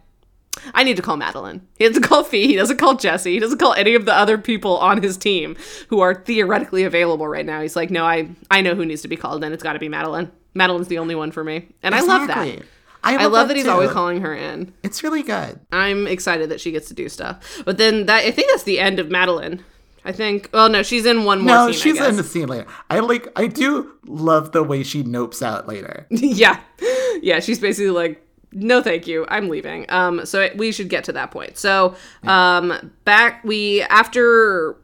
[0.73, 1.67] I need to call Madeline.
[1.77, 2.47] He doesn't call Fee.
[2.47, 3.33] He doesn't call Jesse.
[3.33, 5.57] He doesn't call any of the other people on his team
[5.89, 7.61] who are theoretically available right now.
[7.61, 9.79] He's like, no, I I know who needs to be called, and it's got to
[9.79, 10.31] be Madeline.
[10.53, 12.13] Madeline's the only one for me, and exactly.
[12.13, 12.27] I love
[12.59, 12.65] that.
[13.05, 14.73] I love, I love that, that he's always calling her in.
[14.83, 15.59] It's really good.
[15.71, 17.61] I'm excited that she gets to do stuff.
[17.63, 19.63] But then that I think that's the end of Madeline.
[20.03, 20.49] I think.
[20.53, 21.47] Well, no, she's in one more.
[21.47, 22.67] No, scene, she's in the scene later.
[22.89, 23.27] I like.
[23.35, 26.05] I do love the way she nopes out later.
[26.09, 26.59] yeah,
[27.21, 27.39] yeah.
[27.39, 29.25] She's basically like, no, thank you.
[29.29, 29.85] I'm leaving.
[29.89, 31.57] Um, so we should get to that point.
[31.57, 34.77] So, um, back we after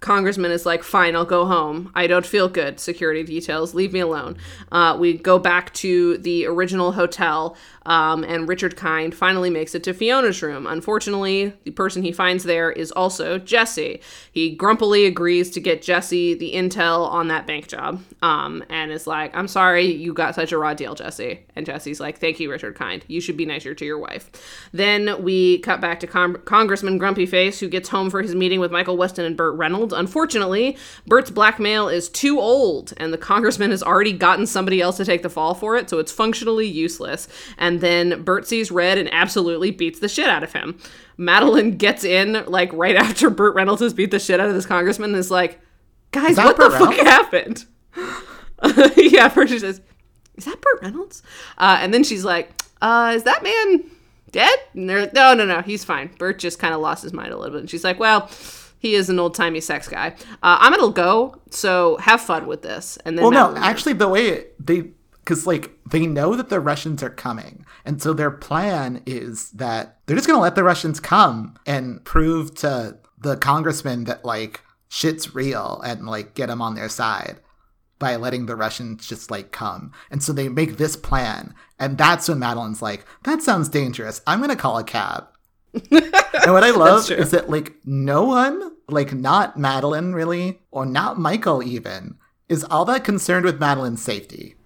[0.00, 1.92] congressman is like, fine, I'll go home.
[1.94, 2.80] I don't feel good.
[2.80, 4.36] Security details, leave me alone.
[4.72, 9.82] Uh, we go back to the original hotel um, and Richard Kind finally makes it
[9.84, 10.66] to Fiona's room.
[10.66, 14.00] Unfortunately, the person he finds there is also Jesse.
[14.30, 19.06] He grumpily agrees to get Jesse the intel on that bank job um, and is
[19.06, 21.40] like, I'm sorry you got such a raw deal, Jesse.
[21.56, 23.04] And Jesse's like, Thank you, Richard Kind.
[23.08, 24.30] You should be nicer to your wife.
[24.72, 28.60] Then we cut back to Con- Congressman Grumpy Face, who gets home for his meeting
[28.60, 29.89] with Michael Weston and Burt Reynolds.
[29.92, 30.76] Unfortunately,
[31.06, 35.22] Burt's blackmail is too old, and the congressman has already gotten somebody else to take
[35.22, 37.28] the fall for it, so it's functionally useless.
[37.58, 40.78] And then Burt sees Red and absolutely beats the shit out of him.
[41.16, 44.66] Madeline gets in like right after Burt Reynolds has beat the shit out of this
[44.66, 45.60] congressman and is like,
[46.12, 46.96] guys, what Burt the Reynolds?
[46.96, 47.64] fuck happened?
[48.96, 49.80] yeah, first she says,
[50.36, 51.22] is that Burt Reynolds?
[51.58, 53.90] Uh, and then she's like, uh, is that man
[54.30, 54.58] dead?
[54.74, 56.10] And they're like, no, no, no, he's fine.
[56.18, 57.60] Burt just kind of lost his mind a little bit.
[57.60, 58.28] And she's like, well,
[58.80, 60.14] he is an old timey sex guy.
[60.42, 62.96] Uh, I'm gonna go, so have fun with this.
[63.04, 67.02] And then well, no, actually, the way they because like they know that the Russians
[67.02, 71.56] are coming, and so their plan is that they're just gonna let the Russians come
[71.66, 76.88] and prove to the congressman that like shit's real and like get them on their
[76.88, 77.38] side
[77.98, 79.92] by letting the Russians just like come.
[80.10, 84.22] And so they make this plan, and that's when Madeline's like, "That sounds dangerous.
[84.26, 85.26] I'm gonna call a cab."
[85.90, 91.18] and what I love is that like no one, like not Madeline really, or not
[91.18, 92.16] Michael even,
[92.48, 94.56] is all that concerned with Madeline's safety.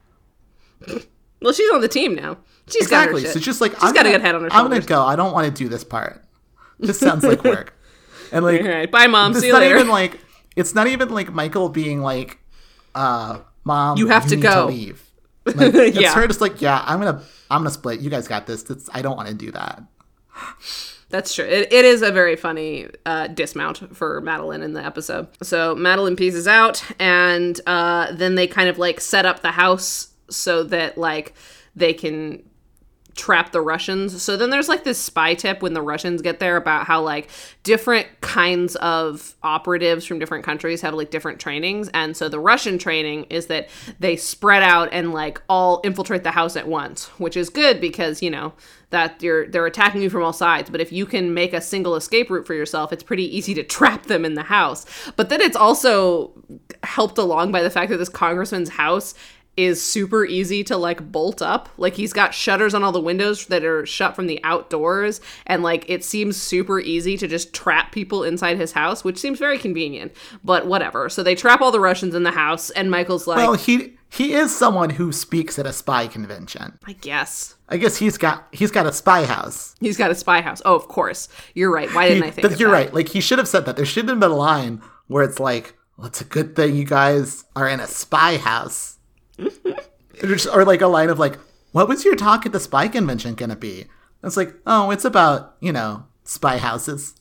[1.40, 2.38] Well, she's on the team now.
[2.68, 3.24] She's exactly.
[3.26, 4.64] So she's like, she's I'm got to get head on her shoulders.
[4.64, 5.04] I'm gonna go.
[5.04, 6.24] I don't want to do this part.
[6.78, 7.74] This sounds like work.
[8.32, 8.90] And like, All right.
[8.90, 9.32] bye, mom.
[9.34, 9.76] See you not later.
[9.76, 10.18] Even like,
[10.56, 12.38] it's not even like Michael being like,
[12.92, 14.66] uh, mom, you have you to go.
[14.66, 15.08] To leave.
[15.44, 16.12] Like, it's yeah.
[16.14, 18.00] her just like, yeah, I'm gonna, I'm gonna split.
[18.00, 18.68] You guys got this.
[18.68, 19.84] It's, I don't want to do that.
[21.14, 21.44] That's true.
[21.44, 25.28] It, it is a very funny uh, dismount for Madeline in the episode.
[25.44, 30.08] So Madeline pieces out, and uh, then they kind of like set up the house
[30.28, 31.32] so that like
[31.76, 32.42] they can
[33.14, 34.22] trap the Russians.
[34.22, 37.30] So then there's like this spy tip when the Russians get there about how like
[37.62, 41.88] different kinds of operatives from different countries have like different trainings.
[41.94, 43.68] And so the Russian training is that
[44.00, 48.22] they spread out and like all infiltrate the house at once, which is good because,
[48.22, 48.52] you know,
[48.94, 51.96] that you're they're attacking you from all sides but if you can make a single
[51.96, 54.86] escape route for yourself it's pretty easy to trap them in the house
[55.16, 56.30] but then it's also
[56.84, 59.12] helped along by the fact that this congressman's house
[59.56, 61.68] is super easy to like bolt up.
[61.76, 65.62] Like he's got shutters on all the windows that are shut from the outdoors and
[65.62, 69.58] like it seems super easy to just trap people inside his house, which seems very
[69.58, 70.12] convenient.
[70.42, 71.08] But whatever.
[71.08, 74.32] So they trap all the Russians in the house and Michael's like Well, he he
[74.34, 76.78] is someone who speaks at a spy convention.
[76.86, 77.54] I guess.
[77.68, 79.74] I guess he's got he's got a spy house.
[79.80, 80.62] He's got a spy house.
[80.64, 81.28] Oh, of course.
[81.54, 81.92] You're right.
[81.94, 82.76] Why didn't He- I think that- of you're that?
[82.76, 82.94] right.
[82.94, 83.76] Like he should have said that.
[83.76, 86.84] There should have been a line where it's like, "Well, it's a good thing you
[86.84, 88.93] guys are in a spy house,"
[90.52, 91.38] or, like a line of like,
[91.72, 93.86] "What was your talk at the spy convention gonna be?"
[94.22, 97.14] It's like, "Oh, it's about you know spy houses."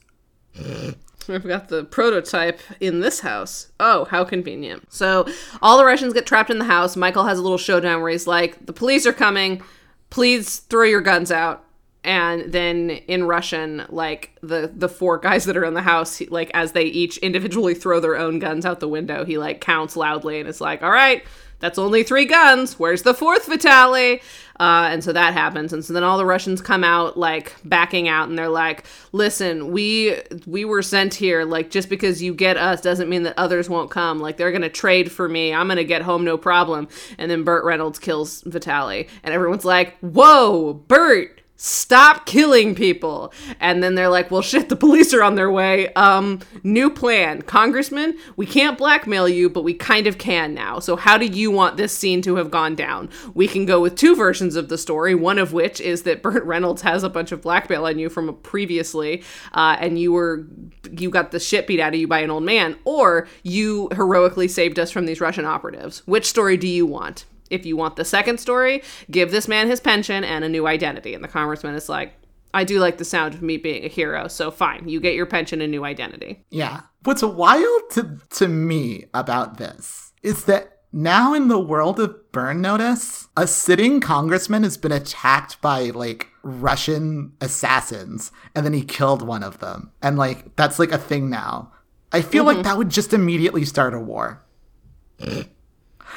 [1.28, 3.68] I've got the prototype in this house.
[3.80, 4.92] Oh, how convenient.
[4.92, 5.26] So
[5.62, 6.96] all the Russians get trapped in the house.
[6.96, 9.62] Michael has a little showdown where he's like, the police are coming.
[10.10, 11.64] Please throw your guns out.
[12.04, 16.26] And then in Russian, like the the four guys that are in the house, he,
[16.26, 19.96] like as they each individually throw their own guns out the window, he like counts
[19.96, 21.24] loudly and it's like, "All right,
[21.64, 22.78] that's only three guns.
[22.78, 24.20] Where's the fourth Vitali?"
[24.60, 28.06] Uh, and so that happens, and so then all the Russians come out like backing
[28.06, 31.44] out, and they're like, "Listen, we we were sent here.
[31.44, 34.20] Like just because you get us doesn't mean that others won't come.
[34.20, 35.54] Like they're gonna trade for me.
[35.54, 36.86] I'm gonna get home no problem."
[37.18, 43.32] And then Burt Reynolds kills Vitali, and everyone's like, "Whoa, Burt!" Stop killing people.
[43.60, 45.92] And then they're like well shit the police are on their way.
[45.94, 47.42] Um new plan.
[47.42, 50.78] Congressman we can't blackmail you but we kind of can now.
[50.78, 53.08] So how do you want this scene to have gone down?
[53.34, 56.44] We can go with two versions of the story one of which is that burt
[56.44, 60.46] reynolds has a bunch of blackmail on you from previously uh, and you were
[60.90, 64.48] you got the shit beat out of you by an old man or you heroically
[64.48, 66.02] saved us from these russian operatives.
[66.06, 69.80] Which story do you want if you want the second story, give this man his
[69.80, 71.14] pension and a new identity.
[71.14, 72.12] And the congressman is like,
[72.52, 75.26] I do like the sound of me being a hero, so fine, you get your
[75.26, 76.44] pension and new identity.
[76.50, 76.82] Yeah.
[77.02, 82.60] What's wild to to me about this is that now in the world of Burn
[82.60, 89.22] Notice, a sitting congressman has been attacked by like Russian assassins, and then he killed
[89.22, 91.72] one of them, and like that's like a thing now.
[92.12, 92.62] I feel like mm-hmm.
[92.62, 94.44] that would just immediately start a war.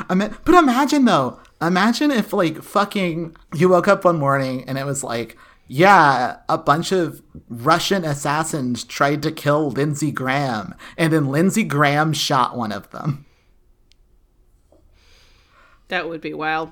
[0.09, 4.77] I mean, but imagine though, imagine if like fucking you woke up one morning and
[4.77, 5.37] it was like,
[5.67, 12.13] yeah, a bunch of Russian assassins tried to kill Lindsey Graham, and then Lindsey Graham
[12.13, 13.25] shot one of them.
[15.89, 16.71] That would be wild.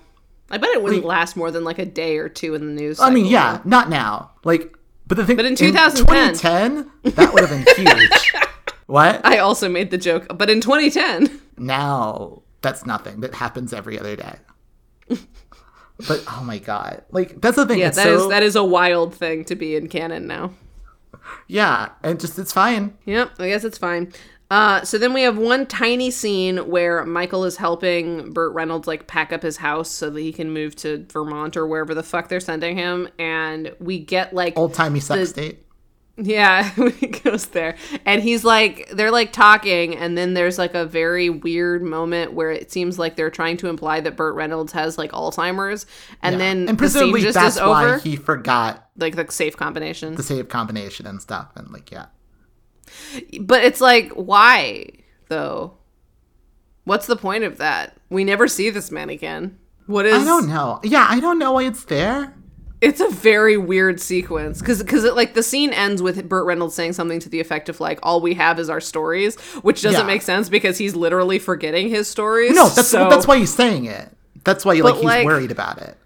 [0.49, 2.99] I bet it wouldn't last more than like a day or two in the news.
[2.99, 4.31] I mean, yeah, not now.
[4.43, 4.75] Like,
[5.07, 6.35] but the thing, But in 2010.
[7.03, 8.33] 2010, that would have been huge.
[8.85, 9.25] what?
[9.25, 13.21] I also made the joke, but in 2010, now that's nothing.
[13.21, 14.35] That happens every other day.
[16.07, 17.79] but oh my god, like that's the thing.
[17.79, 20.51] yeah, it's that is so, that is a wild thing to be in canon now.
[21.47, 22.97] yeah, and just it's fine.
[23.05, 24.11] Yep, I guess it's fine.
[24.51, 29.07] Uh, so then we have one tiny scene where Michael is helping Burt Reynolds like
[29.07, 32.29] pack up his house so that he can move to Vermont or wherever the fuck
[32.29, 35.64] they're sending him, and we get like Old timey sex The- date.
[36.17, 40.85] Yeah, he goes there, and he's like, they're like talking, and then there's like a
[40.85, 44.97] very weird moment where it seems like they're trying to imply that Burt Reynolds has
[44.97, 45.85] like Alzheimer's,
[46.21, 46.39] and Yeah.
[46.39, 50.15] then and the presumably just that's is why over, he forgot like the safe combination.
[50.15, 52.05] the safe combination and stuff, and like yeah.
[53.41, 54.87] But it's like, why
[55.27, 55.73] though?
[56.85, 57.97] What's the point of that?
[58.09, 59.57] We never see this man again.
[59.87, 60.21] What is?
[60.21, 60.79] I don't know.
[60.83, 62.33] Yeah, I don't know why it's there.
[62.81, 66.75] It's a very weird sequence because because it like the scene ends with Burt Reynolds
[66.75, 70.01] saying something to the effect of like, "All we have is our stories," which doesn't
[70.01, 70.05] Yeah.
[70.07, 72.53] make sense because he's literally forgetting his stories.
[72.55, 74.11] No, that's so, that's why he's saying it.
[74.43, 75.97] That's why like But, he's like- worried about it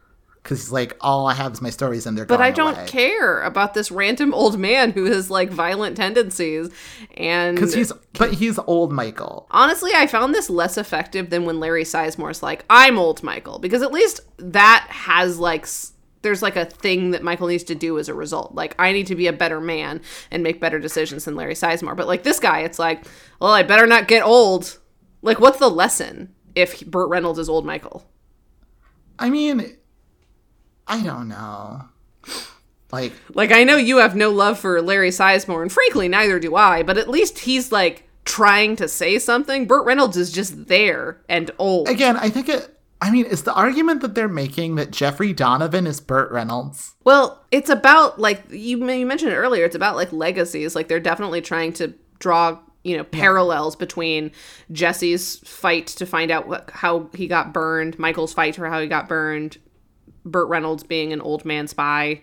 [0.44, 2.26] because he's like, all I have is my stories, and they're.
[2.26, 2.38] Gone.
[2.38, 2.86] But I don't away.
[2.88, 6.70] care about this random old man who has like violent tendencies,
[7.18, 9.48] and because he's but he's old Michael.
[9.52, 13.82] Honestly, I found this less effective than when Larry Sizemore's like, I'm old Michael, because
[13.82, 15.92] at least that has like, s-
[16.22, 18.54] there's like a thing that Michael needs to do as a result.
[18.54, 20.02] Like, I need to be a better man
[20.32, 21.96] and make better decisions than Larry Sizemore.
[21.96, 23.06] But like this guy, it's like,
[23.40, 24.80] well, I better not get old.
[25.22, 28.06] Like, what's the lesson if Burt Reynolds is old Michael?
[29.18, 29.78] I mean,
[30.88, 31.84] I don't know.
[32.92, 36.56] Like, Like, I know you have no love for Larry Sizemore, and frankly, neither do
[36.56, 39.68] I, but at least he's like trying to say something.
[39.68, 41.88] Burt Reynolds is just there and old.
[41.88, 42.79] again, I think it.
[43.02, 46.96] I mean, is the argument that they're making that Jeffrey Donovan is Burt Reynolds?
[47.06, 49.64] Well, it's about like you, you mentioned it earlier.
[49.66, 50.76] It's about like legacies.
[50.76, 54.32] Like they're definitely trying to draw you know parallels between
[54.72, 58.88] Jesse's fight to find out what, how he got burned, Michael's fight for how he
[58.88, 59.58] got burned,
[60.26, 62.22] Burt Reynolds being an old man spy.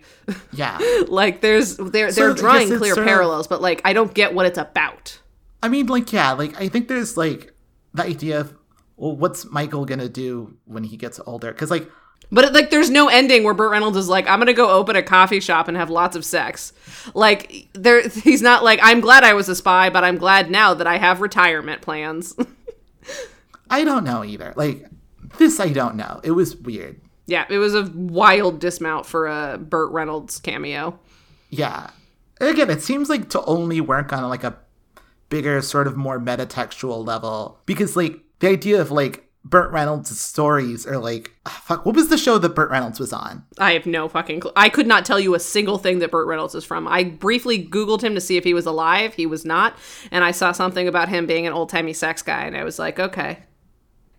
[0.51, 0.77] Yeah.
[1.07, 4.33] like there's they're So, they're drawing clear sort of- parallels, but like I don't get
[4.33, 5.19] what it's about.
[5.63, 7.53] I mean, like, yeah, like I think there's like
[7.93, 8.56] the idea of
[8.97, 11.51] well, what's Michael gonna do when he gets older?
[11.51, 11.89] Because like,
[12.31, 14.95] But it, like, there's no ending where Burt Reynolds is like, "I'm gonna go open
[14.95, 16.73] a coffee shop and have lots of sex."
[17.13, 20.73] Like, there, he's not like, "I'm glad I was a spy, but I'm glad now
[20.73, 22.35] that I have retirement plans."
[23.69, 24.53] I don't know either.
[24.55, 24.87] Like,
[25.37, 26.19] This I don't know.
[26.23, 26.99] It was weird.
[27.27, 30.97] Yeah, it was a wild dismount for a Burt Reynolds cameo.
[31.49, 31.89] Yeah.
[32.39, 34.57] Again, it seems like to only work on like a
[35.29, 37.59] bigger, sort of more metatextual level.
[37.65, 41.85] Because like the idea of like Burt Reynolds' stories are like ah, fuck.
[41.85, 43.45] What was the show that Burt Reynolds was on?
[43.57, 44.51] I have no fucking clue.
[44.55, 46.87] I could not tell you a single thing that Burt Reynolds is from.
[46.87, 49.13] I briefly Googled him to see if he was alive.
[49.13, 49.75] He was not.
[50.11, 52.43] And I saw something about him being an old timey sex guy.
[52.43, 53.39] And I was like, okay.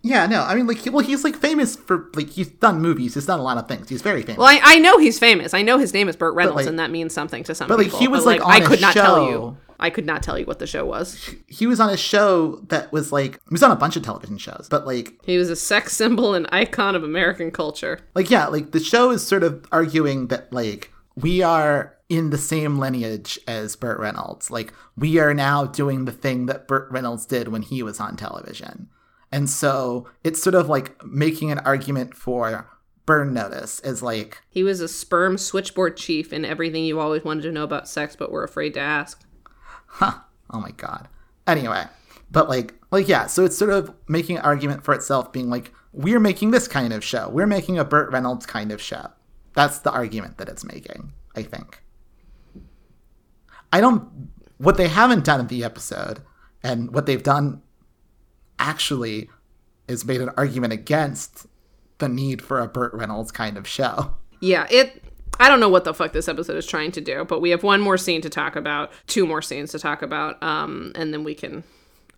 [0.01, 3.15] Yeah, no, I mean, like, he, well, he's like famous for like he's done movies.
[3.15, 3.89] He's done a lot of things.
[3.89, 4.39] He's very famous.
[4.39, 5.55] Well, I, I know he's famous.
[5.55, 7.79] I know his name is Burt Reynolds, like- and that means something to some but,
[7.79, 7.99] like, people.
[7.99, 9.57] he was, but, like, on I could not tell you.
[9.81, 11.35] I could not tell you what the show was.
[11.47, 14.39] he was on a show that was like he was on a bunch of television
[14.39, 18.01] shows, but like He was a sex symbol and icon of American culture.
[18.15, 22.39] like yeah, like the show is sort of arguing that like we are in the
[22.39, 24.51] same lineage as Burt Reynolds.
[24.51, 28.17] Like we are now doing the thing that Burt Reynolds did when he was on
[28.17, 28.89] television.
[29.31, 32.67] And so it's sort of like making an argument for
[33.05, 37.43] burn notice as like He was a sperm switchboard chief and everything you always wanted
[37.43, 39.23] to know about sex but were afraid to ask.
[39.89, 40.21] Huh,
[40.51, 41.09] oh my god.
[41.47, 41.85] Anyway,
[42.31, 45.73] but like like yeah, so it's sort of making an argument for itself being like
[45.93, 47.29] we're making this kind of show.
[47.29, 49.09] We're making a Burt Reynolds kind of show.
[49.55, 51.83] That's the argument that it's making, I think.
[53.73, 56.23] I don't what they haven't done in the episode
[56.63, 57.63] and what they've done
[58.59, 59.31] actually
[59.87, 61.47] is made an argument against
[61.99, 64.15] the need for a Burt Reynolds kind of show.
[64.41, 65.03] Yeah, it.
[65.41, 67.63] I don't know what the fuck this episode is trying to do, but we have
[67.63, 71.25] one more scene to talk about, two more scenes to talk about, um, and then
[71.25, 71.65] we can,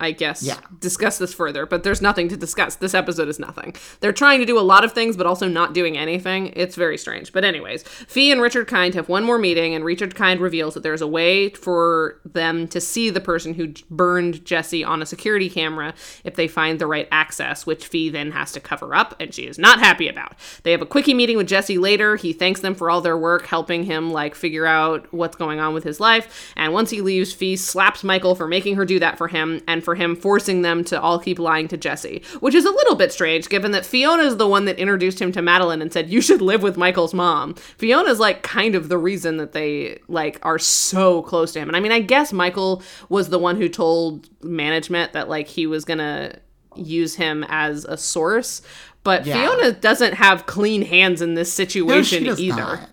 [0.00, 0.56] I guess, Yeah.
[0.80, 1.66] discuss this further.
[1.66, 2.74] But there's nothing to discuss.
[2.76, 3.74] This episode is nothing.
[4.00, 6.52] They're trying to do a lot of things, but also not doing anything.
[6.56, 7.32] It's very strange.
[7.32, 10.82] But anyways, Fee and Richard Kind have one more meeting, and Richard Kind reveals that
[10.82, 15.50] there's a way for them to see the person who burned Jesse on a security
[15.50, 15.94] camera
[16.24, 19.42] if they find the right access, which Fee then has to cover up, and she
[19.46, 20.32] is not happy about.
[20.62, 22.16] They have a quickie meeting with Jesse later.
[22.16, 25.74] He thanks them for all their work, helping him like figure out what's going on
[25.74, 26.52] with his life.
[26.56, 29.82] And once he leaves, Fee slaps Michael for making her do that for him, and
[29.84, 33.12] for him forcing them to all keep lying to Jesse, which is a little bit
[33.12, 36.20] strange given that Fiona is the one that introduced him to Madeline and said you
[36.20, 37.54] should live with Michael's mom.
[37.78, 41.68] Fiona's like kind of the reason that they like are so close to him.
[41.68, 45.66] And I mean, I guess Michael was the one who told management that like he
[45.66, 46.34] was gonna
[46.76, 48.62] use him as a source.
[49.02, 49.34] But Yeah.
[49.48, 52.56] Fiona doesn't have clean hands in this No, situation does either.
[52.56, 52.90] not.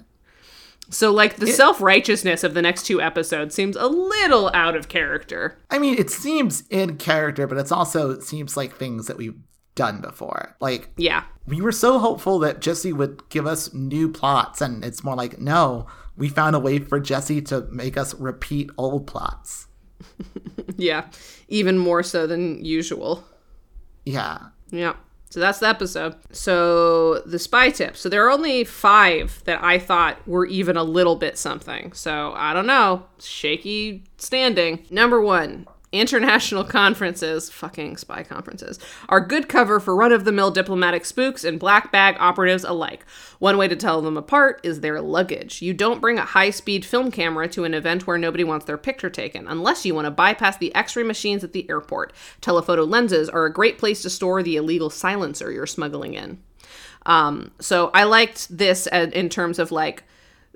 [0.89, 5.57] So like the self-righteousness of the next two episodes seems a little out of character.
[5.69, 9.37] I mean, it seems in character, but it's also it seems like things that we've
[9.75, 10.55] done before.
[10.61, 11.23] Like Yeah.
[11.45, 15.39] we were so hopeful that Jesse would give us new plots, and it's more like,
[15.39, 19.67] no, we found a way for Jesse to make us repeat old plots.
[20.79, 21.05] Yeah.
[21.47, 23.23] Even more so than usual.
[24.05, 24.37] Yeah.
[24.69, 24.95] Yeah.
[25.29, 26.15] So that's the episode.
[26.31, 27.97] So the spy tip.
[27.97, 31.93] So there are only five that I thought were even a little bit something.
[31.93, 33.05] So I don't know.
[33.19, 34.85] Shaky standing.
[34.89, 35.67] Number one.
[35.93, 38.77] International conferences, fucking spy conferences,
[39.07, 43.05] are good cover for run of the mill diplomatic spooks and black bag operatives alike.
[43.39, 45.61] One way to tell them apart is their luggage.
[45.61, 48.77] You don't bring a high speed film camera to an event where nobody wants their
[48.77, 52.11] picture taken, unless you want to bypass the x ray machines at the airport.
[52.41, 56.39] Telephoto lenses are a great place to store the illegal silencer you're smuggling in.
[57.05, 60.03] Um, so I liked this uh, in terms of like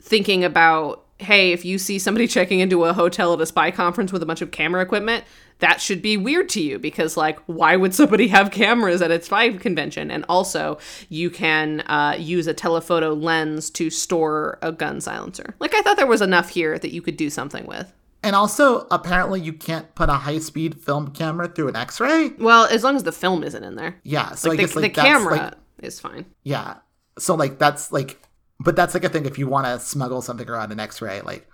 [0.02, 4.12] thinking about hey, if you see somebody checking into a hotel at a spy conference
[4.12, 5.24] with a bunch of camera equipment,
[5.60, 9.22] that should be weird to you because, like, why would somebody have cameras at a
[9.22, 10.10] spy convention?
[10.12, 15.56] And also, you can uh, use a telephoto lens to store a gun silencer.
[15.60, 17.94] Like, I thought there was enough here that you could do something with.
[18.24, 22.30] And also, apparently, you can't put a high speed film camera through an x ray.
[22.38, 23.96] Well, as long as the film isn't in there.
[24.04, 24.34] Yeah.
[24.36, 26.26] So Like, I the, guess like the that's camera like is fine.
[26.44, 26.76] yeah.
[27.18, 28.22] So like that's like,
[28.64, 31.22] but that's like a thing if you want to smuggle something around an x ray,
[31.22, 31.48] like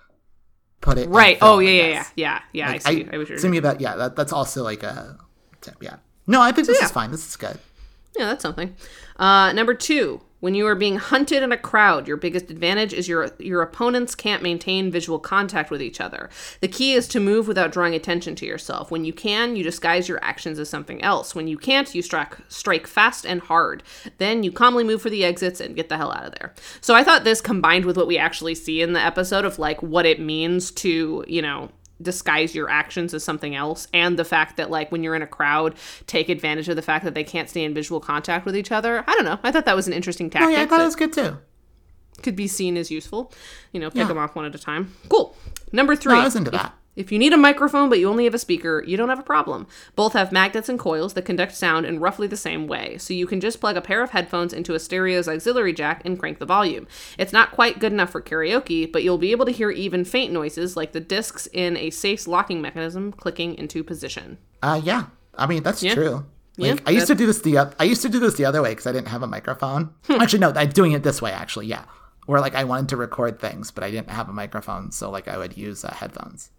[0.81, 1.39] put it Right.
[1.39, 2.39] film, oh, yeah, yeah, yeah, yeah.
[2.53, 3.07] Yeah, Like, I see.
[3.11, 5.17] I, was to me that yeah that, that's also like a
[5.61, 5.97] tip yeah
[6.27, 6.85] no i think this yeah.
[6.85, 7.57] is fine this is good
[8.17, 8.75] Yeah, that's something.
[9.17, 13.07] Uh, number two, when you are being hunted in a crowd, your biggest advantage is
[13.07, 16.29] your your opponents can't maintain visual contact with each other.
[16.61, 18.91] The key is to move without drawing attention to yourself.
[18.91, 21.33] When you can, you disguise your actions as something else.
[21.33, 23.83] When you can't, you strike strike fast and hard.
[24.17, 26.53] Then you calmly move for the exits and get the hell out of there.
[26.81, 29.81] So I thought this combined with what we actually see in the episode of like
[29.81, 31.69] what it means to, you know,
[32.01, 35.27] disguise your actions as something else and the fact that like when you're in a
[35.27, 35.73] crowd
[36.05, 39.03] take advantage of the fact that they can't stay in visual contact with each other.
[39.07, 39.39] I don't know.
[39.43, 41.37] I thought that was an interesting tactic oh yeah i thought it was good too.
[42.21, 43.31] could be seen as useful.
[43.71, 44.07] You know pick Yeah.
[44.07, 44.93] them off one at a time.
[45.09, 45.35] Cool.
[45.71, 46.13] Number three.
[46.13, 48.39] No i was into that If you need a microphone but you only have a
[48.39, 49.67] speaker, you don't have a problem.
[49.95, 53.27] Both have magnets and coils that conduct sound in roughly the same way, so you
[53.27, 56.45] can just plug a pair of headphones into a stereo's auxiliary jack and crank the
[56.45, 56.87] volume.
[57.17, 60.33] It's not quite good enough for karaoke, but you'll be able to hear even faint
[60.33, 64.39] noises like the discs in a safe's locking mechanism clicking into position.
[64.61, 65.05] Uh, yeah.
[65.37, 66.25] I mean, that's true.
[66.57, 68.63] Yeah, Like, I used to do this the I used to do this the other
[68.63, 69.93] way because I didn't have a microphone.
[70.07, 70.19] Hmm.
[70.19, 71.31] Actually, no, I'm doing it this way.
[71.31, 71.83] Actually, yeah,
[72.25, 75.27] where like I wanted to record things, but I didn't have a microphone, so like
[75.27, 76.49] I would use uh, headphones,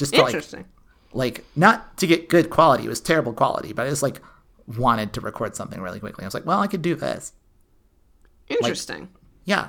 [0.00, 0.64] just to like Interesting.
[1.12, 2.86] like not to get good quality.
[2.86, 4.20] It was terrible quality, but I just like
[4.66, 6.24] wanted to record something really quickly.
[6.24, 7.32] I was like, well, I could do this.
[8.48, 9.08] Interesting.
[9.44, 9.68] Yeah,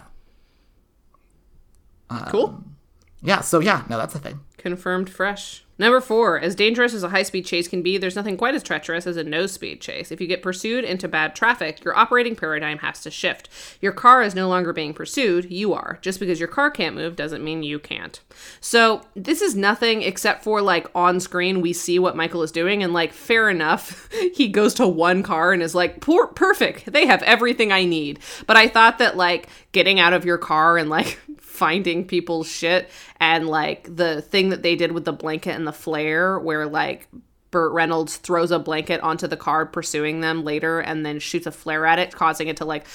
[2.30, 2.48] cool.
[2.48, 2.76] Um,
[3.22, 3.42] yeah.
[3.42, 4.40] So yeah, no, that's a thing.
[4.58, 5.66] Confirmed fresh.
[5.82, 8.62] Number four, as dangerous as a high speed chase can be, there's nothing quite as
[8.62, 10.12] treacherous as a no speed chase.
[10.12, 13.50] If you get pursued into bad traffic, your operating paradigm has to shift.
[13.82, 15.98] Your car is no longer being pursued, you are.
[16.04, 18.20] Just because your car can't move doesn't mean you can't.
[18.60, 22.84] So, this is nothing except for like on screen, we see what Michael is doing,
[22.84, 27.08] and like, fair enough, he goes to one car and is like, Poor, perfect, they
[27.08, 28.20] have everything I need.
[28.46, 32.90] But I thought that like getting out of your car and like finding people's shit
[33.20, 37.08] and like the thing that they did with the blanket and the flare where like
[37.52, 41.52] Burt Reynolds throws a blanket onto the car pursuing them later and then shoots a
[41.52, 42.86] flare at it causing it to like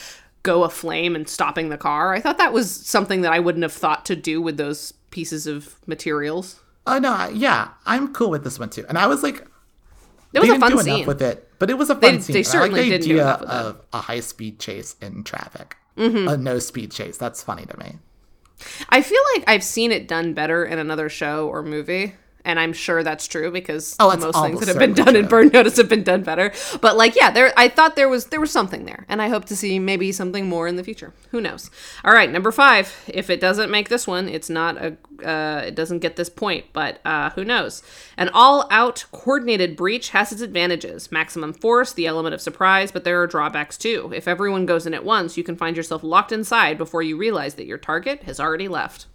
[0.43, 2.15] go aflame and stopping the car.
[2.15, 5.47] I thought that was something that I wouldn't have thought to do with those pieces
[5.47, 6.61] of materials.
[6.87, 8.87] Oh no, I- yeah, I'm cool with this one too.
[8.89, 9.45] And I was like,
[10.33, 11.07] It was a fun do scene.
[11.07, 12.33] with it, but it was a fun They- scene.
[12.35, 13.53] they And I certainly like the didn't idea enough with it.
[13.55, 16.29] of a high speed chase in traffic, Mm-hmm.
[16.29, 17.17] a no speed chase.
[17.17, 17.97] That's funny to me.
[18.89, 22.15] I feel like I've seen it done better in another show or movie.
[22.47, 25.27] And I'm sure that's true because Oh, most things that have been done certainly in
[25.27, 26.53] Burn Notice have been done better.
[26.81, 29.47] But like, yeah, there I thought there was there was something there, and I hope
[29.47, 31.13] to see maybe something more in the future.
[31.33, 31.71] Who knows?
[32.05, 32.95] All right, number five.
[33.09, 36.67] If it doesn't make this one, it's not a uh, it doesn't get this point,
[36.73, 37.83] but uh, who knows?
[38.17, 43.21] An all-out coordinated breach has its advantages: maximum force, the element of surprise, but there
[43.21, 44.13] are drawbacks too.
[44.15, 47.55] If everyone goes in at once, you can find yourself locked inside before you realize
[47.55, 49.07] that your target has already left.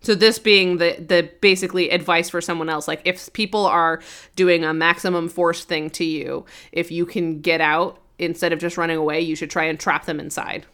[0.00, 4.00] So this being the the basically advice for someone else, like if people are
[4.36, 8.76] doing a maximum force thing to you, if you can get out instead of just
[8.76, 10.66] running away, you should try and trap them inside.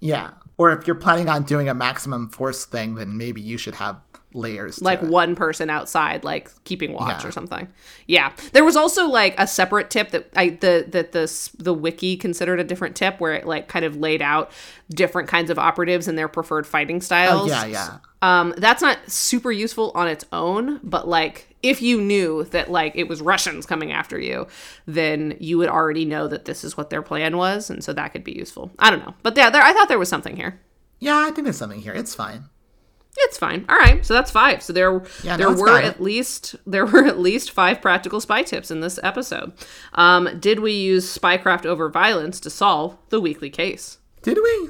[0.00, 0.30] Yeah.
[0.56, 4.00] Or if you're planning on doing a maximum force thing, then maybe you should have
[4.32, 4.80] layers.
[4.80, 7.28] Like one person outside, like keeping watch Yeah.
[7.28, 7.68] or something.
[8.06, 12.16] Yeah, there was also like a separate tip that I the that the the wiki
[12.16, 14.50] considered a different tip where it like kind of laid out
[14.90, 17.50] different kinds of operatives and their preferred fighting styles.
[17.50, 17.98] Oh, yeah, yeah.
[18.22, 22.92] Um, that's not super useful on its own, but like if you knew that like
[22.94, 24.46] it was Russians coming after you,
[24.86, 28.08] then you would already know that this is what their plan was, and so that
[28.12, 28.70] could be useful.
[28.78, 30.60] I don't know, but yeah, there I thought there was something here.
[30.98, 31.94] Yeah, I think there's something here.
[31.94, 32.44] It's fine.
[33.18, 33.66] It's fine.
[33.68, 34.62] All right, so that's five.
[34.62, 38.70] So there, Yeah, there were at least there were at least five practical spy tips
[38.70, 39.52] in this episode.
[39.94, 43.98] Um, did we use spycraft over violence to solve the weekly case?
[44.22, 44.68] Did we?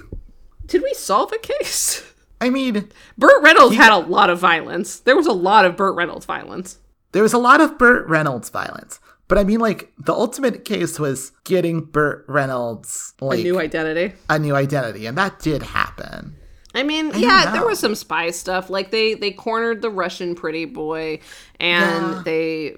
[0.67, 2.05] Did we solve a case?
[2.41, 2.89] I mean,
[3.19, 5.01] Burt Reynolds had a lot of violence.
[5.01, 6.79] There was a lot of Burt Reynolds violence.
[7.13, 8.99] there was a lot of Burt Reynolds violence.
[9.29, 14.15] But I mean, like, the ultimate case was getting Burt Reynolds, like, A new identity.
[14.29, 15.07] a new identity.
[15.07, 16.35] And that did happen.
[16.75, 18.71] I mean, yeah, there was some spy stuff.
[18.71, 21.21] Like they they cornered the Russian pretty boy,
[21.59, 22.23] and Yeah.
[22.25, 22.77] they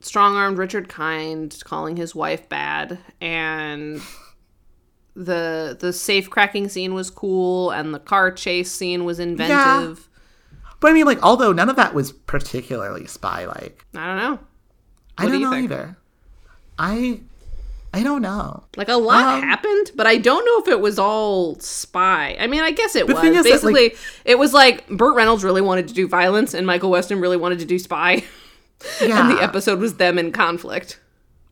[0.00, 4.00] strong armed Richard Kind, calling his wife bad, and
[5.14, 10.08] the the safe cracking scene was cool, and the car chase scene was inventive.
[10.80, 14.38] But I mean, like, although none of that was particularly spy like, I don't know,
[15.16, 15.70] I What do don't you know think?
[15.70, 15.96] either.
[16.78, 17.20] I.
[17.94, 18.64] I don't know.
[18.76, 22.36] like a lot Um, happened, but I don't know if it was all spy.
[22.38, 23.16] I mean, I guess it was.
[23.16, 26.66] is that, like- Basically, it was like Burt Reynolds really wanted to do violence, and
[26.66, 28.24] Michael Weston really wanted to do spy,
[29.00, 30.98] Yeah, and the episode was them in conflict.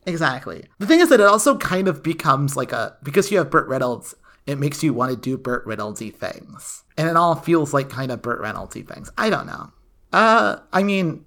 [0.07, 0.65] exactly.
[0.79, 3.69] The thing is that it also kind of becomes like a because you have Burt
[3.69, 4.15] Reynolds,
[4.47, 8.11] it makes you want to do Burt Reynoldsy things, and it all feels like kind
[8.11, 9.11] of Burt Reynoldsy things.
[9.17, 9.71] I don't know.
[10.13, 11.25] Uh, I mean,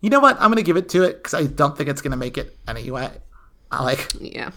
[0.00, 0.36] you know what?
[0.40, 3.10] I'm gonna give it to it because I don't think it's gonna make it anyway.
[3.70, 4.12] I like.
[4.20, 4.50] Yeah.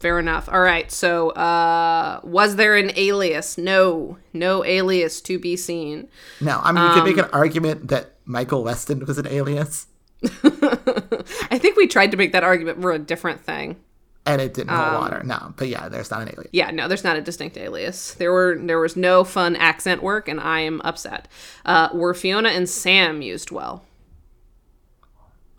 [0.00, 0.48] Fair enough.
[0.52, 0.90] All right.
[0.92, 3.56] So, uh, was there an alias?
[3.56, 6.08] No, no alias to be seen.
[6.40, 9.86] No, I mean you could make Um, an argument that Michael Weston was an alias,
[10.42, 13.76] I think we tried to make that argument for a different thing.
[14.26, 15.22] and it didn't hold Um, water.
[15.24, 16.48] No, but yeah, there's not an alias.
[16.52, 18.14] Yeah, no, there's not a distinct alias.
[18.14, 21.28] There were there was no fun accent work, and I am upset.
[21.66, 23.84] Uh, were Fiona and Sam used well?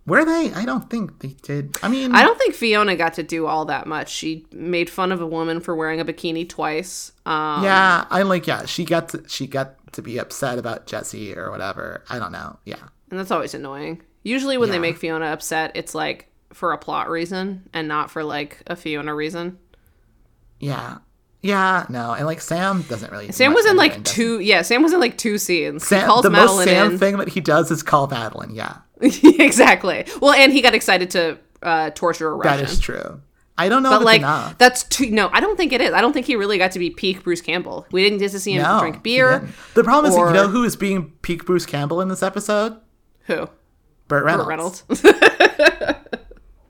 [0.07, 0.53] Were they?
[0.53, 1.77] I don't think they did.
[1.81, 4.09] I mean, I don't think Fiona got to do all that much.
[4.09, 7.11] She made fun of a woman for wearing a bikini twice.
[7.25, 8.45] Um, yeah, I like.
[8.45, 12.03] Yeah, she got to, she got to be upset about Jesse or whatever.
[12.07, 12.59] I don't know.
[12.65, 12.83] Yeah.
[13.09, 14.01] And that's always annoying.
[14.23, 18.23] Usually when they make Fiona upset, it's like for a plot reason and not for
[18.23, 19.59] like a Fiona reason.
[20.59, 20.97] Yeah.
[21.41, 22.13] Yeah, no.
[22.13, 25.15] And like Sam doesn't really Sam was in like two yeah, Sam was in like
[25.15, 25.85] two scenes.
[25.85, 26.97] Sam, the most Sam in.
[26.97, 28.55] thing that he does is call Madeline.
[28.55, 28.77] Yeah.
[29.01, 30.05] exactly.
[30.21, 32.65] Well, and he got excited to uh, torture a That Russian.
[32.65, 33.21] is true.
[33.57, 34.57] I don't know But if it's like enough.
[34.57, 35.93] that's too no, I don't think it is.
[35.93, 37.87] I don't think he really got to be peak Bruce Campbell.
[37.91, 39.47] We didn't get to see him No, drink beer.
[39.75, 42.77] The problem is, you know who is being peak Bruce Campbell in this episode?
[43.27, 43.47] Who?
[44.09, 44.81] Burt Reynolds.
[44.81, 46.05] Burt Reynolds.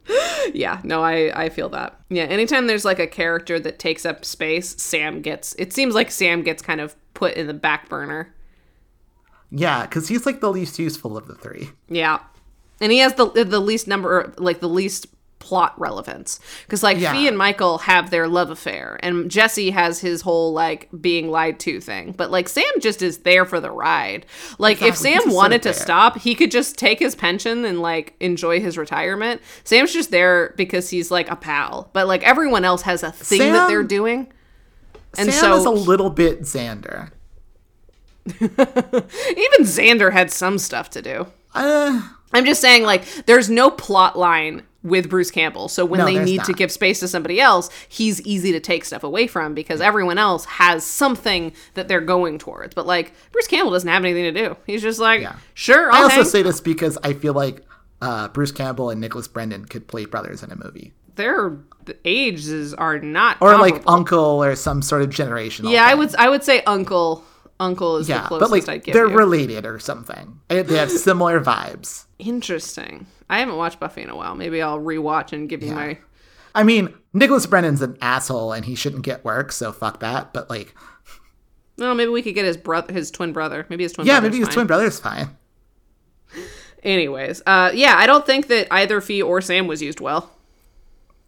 [0.53, 1.99] yeah, no, I I feel that.
[2.09, 5.55] Yeah, anytime there's like a character that takes up space, Sam gets.
[5.57, 8.34] It seems like Sam gets kind of put in the back burner.
[9.51, 11.69] Yeah, because he's like the least useful of the three.
[11.87, 12.19] Yeah,
[12.81, 15.07] and he has the the least number, like the least
[15.39, 16.39] plot relevance.
[16.63, 17.11] Because like Yeah.
[17.13, 21.59] Fee and Michael have their love affair, and Jesse has his whole like being lied
[21.59, 22.13] to thing.
[22.17, 24.25] But like Sam just is there for the ride.
[24.57, 25.85] Like if Exactly, he's Sam wanted to sort of there.
[25.85, 29.41] stop, he could just take his pension and like enjoy his retirement.
[29.63, 31.91] Sam's just there because he's like a pal.
[31.93, 34.31] But like everyone else has a thing that they're doing.
[35.17, 37.11] And Sam so is a little bit Xander.
[38.39, 41.27] even Xander had some stuff to do.
[41.53, 42.01] Uh,
[42.33, 45.67] I'm just saying, like, there's no plot line with Bruce Campbell.
[45.67, 48.85] So when No, they need to give space to somebody else, he's easy to take
[48.85, 52.75] stuff away from because everyone else has something that they're going towards.
[52.75, 54.57] But like Bruce Campbell doesn't have anything to do.
[54.67, 55.37] He's just like, Yeah.
[55.55, 56.25] sure, I I'll also hang.
[56.25, 57.63] say this because I feel like
[58.01, 61.57] uh, Bruce Campbell and Nicholas Brendon could play brothers in a movie, Their
[62.03, 65.71] ages are not or like uncle or some sort of generational.
[65.71, 67.23] Yeah, I would I would say uncle.
[67.59, 69.17] Uncle is the Yeah, closest but like I'd give they're you.
[69.17, 70.39] related or something.
[70.49, 72.05] They have similar vibes.
[72.19, 73.07] Interesting.
[73.29, 74.35] I haven't watched Buffy in a while.
[74.35, 75.97] Maybe I'll rewatch and give you my.
[76.53, 80.33] I mean, Nicholas Brennan's an asshole and he shouldn't get work, so fuck that.
[80.33, 80.75] But like,
[81.77, 83.65] No, maybe we could get his brother, his twin brother.
[83.69, 84.05] Maybe his twin.
[84.07, 84.53] yeah, maybe his fine.
[84.53, 85.29] twin brother's fine.
[86.83, 90.29] Anyways, uh, yeah, I don't think that either Fee or Sam was used well.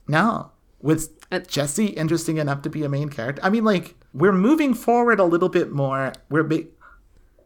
[0.07, 0.51] No.
[0.81, 3.41] Was Uh, Jesse interesting enough to be a main character?
[3.43, 6.13] I mean, like, we're moving forward a little bit more.
[6.29, 6.67] We're big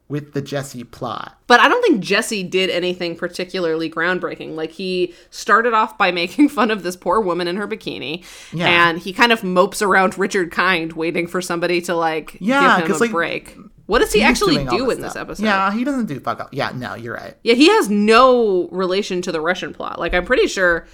[0.08, 1.38] with the Jesse plot.
[1.48, 4.56] But I don't think Jesse did anything particularly groundbreaking.
[4.56, 8.68] Like he started off by making fun of this poor woman in her bikini, Yeah.
[8.90, 12.88] and he kind of mopes around Richard Kind, waiting for somebody to like Yeah, give
[12.90, 13.58] him a like, break.
[13.86, 15.44] What does he actually do this in this episode?
[15.46, 16.50] Yeah, he doesn't do fuck up.
[16.54, 17.36] Yeah, no, you're right.
[17.44, 19.98] Yeah, he has no relation to the Russian plot.
[19.98, 20.88] Like, I'm pretty sure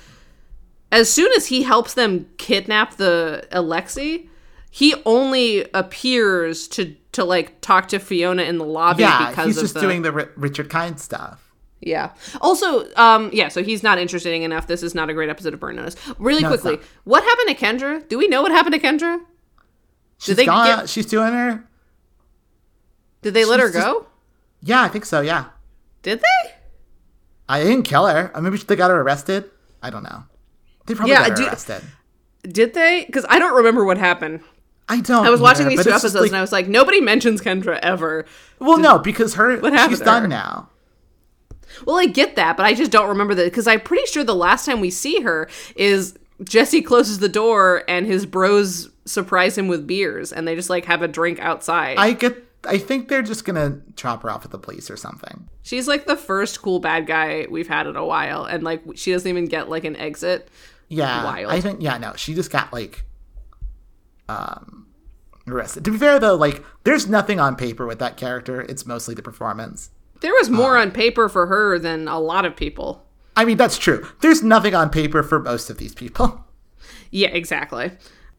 [0.91, 4.27] as soon as he helps them kidnap the Alexei,
[4.71, 9.59] he only appears to to like talk to Fiona in the lobby Yeah, because he's
[9.59, 11.51] just the doing the Ri- Richard Kind stuff.
[11.81, 12.11] yeah.
[12.41, 13.47] Also, um, yeah.
[13.47, 14.67] So he's not interesting enough.
[14.67, 15.95] This is not a great episode of Burn Notice.
[16.19, 18.07] Really No, quickly, what happened to Kendra?
[18.07, 19.19] Do we know what happened to Kendra?
[20.19, 20.67] She's they gone.
[20.67, 21.63] get- She's doing her.
[23.23, 24.05] Did they let her just- go?
[24.61, 25.21] Yeah, I think so.
[25.21, 25.45] Yeah,
[26.03, 26.51] Did they?
[27.49, 28.31] I didn't kill her.
[28.35, 29.49] Or maybe they got her arrested.
[29.81, 30.23] I don't know.
[30.87, 31.81] They probably Yeah, got do- arrested.
[32.43, 33.03] Did they?
[33.05, 34.39] Because I don't remember what happened.
[34.89, 35.25] I don't.
[35.25, 37.77] I was watching either, these two episodes like- and I was like, nobody mentions Kendra
[37.81, 38.25] ever.
[38.59, 40.69] well, no, because her What happened she's done now.
[41.85, 44.33] Well, I get that, but I just don't remember that because I'm pretty sure the
[44.33, 49.67] last time we see her is Jesse closes the door and his bros surprise him
[49.67, 51.97] with beers and they just like have a drink outside.
[51.97, 52.43] I get.
[52.67, 55.47] I think they're just gonna chop her off at the police or something.
[55.61, 59.11] She's like the first cool bad guy we've had in a while, and like she
[59.11, 60.49] doesn't even get like an exit.
[60.89, 61.51] Yeah, Wild.
[61.51, 61.81] I think.
[61.81, 63.03] Yeah, no, she just got like,
[64.29, 64.87] um,
[65.47, 65.85] arrested.
[65.85, 68.61] To be fair though, like, there's nothing on paper with that character.
[68.61, 69.91] It's mostly the performance.
[70.21, 73.05] There was more on paper for her than a lot of people.
[73.35, 74.07] I mean, that's true.
[74.21, 76.43] There's nothing on paper for most of these people.
[77.09, 77.91] Yeah, exactly.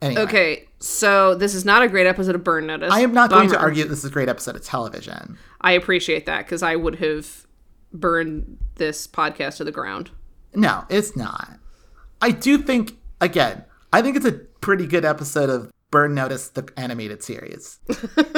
[0.02, 2.92] Anyway, Okay, so this is not a great episode of Burn Notice.
[2.92, 5.38] I am not going to argue that this is a great episode of television.
[5.60, 7.46] I appreciate that because I would have
[7.92, 10.10] burned this podcast to the ground.
[10.54, 11.58] No, it's not.
[12.20, 16.68] I do think, again, I think it's a pretty good episode of Burn Notice, the
[16.76, 17.78] animated series.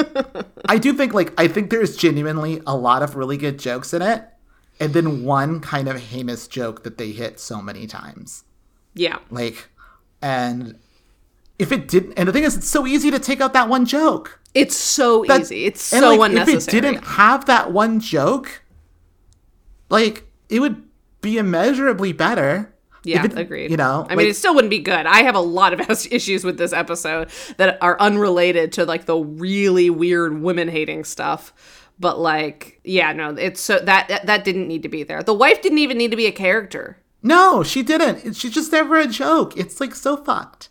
[0.65, 4.01] I do think, like, I think there's genuinely a lot of really good jokes in
[4.01, 4.25] it,
[4.79, 8.43] and then one kind of heinous joke that they hit so many times.
[8.93, 9.17] Yeah.
[9.29, 9.69] Like,
[10.21, 10.77] and
[11.59, 13.85] if it didn't, and the thing is, it's so easy to take out that one
[13.85, 14.39] joke.
[14.53, 15.65] It's so That- easy.
[15.65, 16.57] It's and, so like, unnecessary.
[16.57, 18.63] If it didn't have that one joke,
[19.89, 20.83] like, it would
[21.21, 22.70] be immeasurably better.
[23.03, 23.71] Yeah, it- agreed.
[23.71, 25.05] You know, I mean, it still wouldn't be good.
[25.05, 25.79] I have a lot of
[26.11, 31.53] issues with this episode that are unrelated to like the really weird women hating stuff.
[31.99, 35.21] But like, yeah, no, it's so that, that didn't need to be there.
[35.21, 36.97] The wife didn't even need to be a character.
[37.21, 38.35] No, she didn't.
[38.35, 39.55] She's just never a joke.
[39.55, 40.69] It's like so fucked.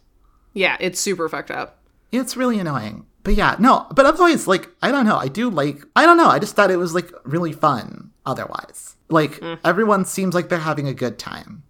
[0.53, 1.79] Yeah, it's super fucked up.
[2.11, 3.07] It's really annoying.
[3.23, 5.19] But but yeah, no, but otherwise, like, I don't know.
[5.19, 6.29] I do like, I don't know.
[6.29, 8.97] I just thought it was like really fun otherwise.
[9.11, 9.59] Like, Mm.
[9.63, 11.63] everyone seems like they're having a good time.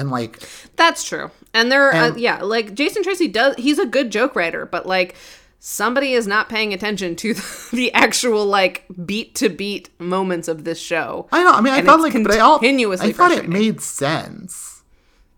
[0.00, 0.40] And like,
[0.76, 1.30] That's true.
[1.52, 4.86] And there, uh, And- yeah, like Jason Tracey does, he's a good joke writer, but
[4.86, 5.14] like
[5.58, 7.34] somebody is not paying attention to
[7.72, 11.28] the actual like beat to beat moments of this show.
[11.30, 13.80] I know, I mean, I thought like, but I, all, continuously I thought it made
[13.80, 14.82] sense.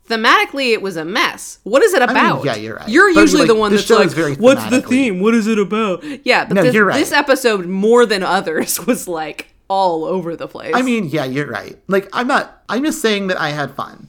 [0.08, 1.58] Thematically, it was a mess.
[1.62, 2.44] What is it about?
[2.44, 2.88] yeah, you're right.
[2.88, 5.20] You're But, usually like, the one that's like, "What's the theme?
[5.20, 6.98] What is it about?" Yeah, but No, this, you're right.
[6.98, 10.72] this episode, more than others, was like all over the place.
[10.74, 11.78] I mean, yeah, you're right.
[11.86, 14.08] Like, I'm not, I'm just saying that I had fun.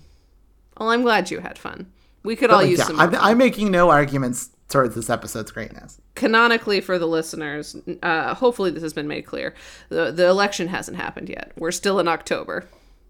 [0.83, 1.87] Well, I'm glad you had fun.
[2.23, 2.99] We could all Like, use yeah, some.
[2.99, 5.99] I'm, I'm making no arguments towards this episode's greatness.
[6.15, 9.53] canonically for the listeners uh, hopefully this has been made clear
[9.89, 12.65] the, the election hasn't happened yet we're still in october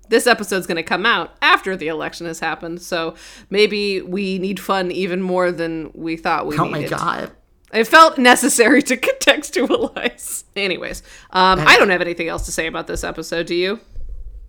[0.10, 3.16] this episode's going to come out after the election has happened so
[3.50, 7.32] maybe we need fun even more than we thought we Oh my god.
[7.72, 11.02] it felt necessary to contextualize anyways
[11.32, 13.80] um, i don't have anything else to say about this episode do you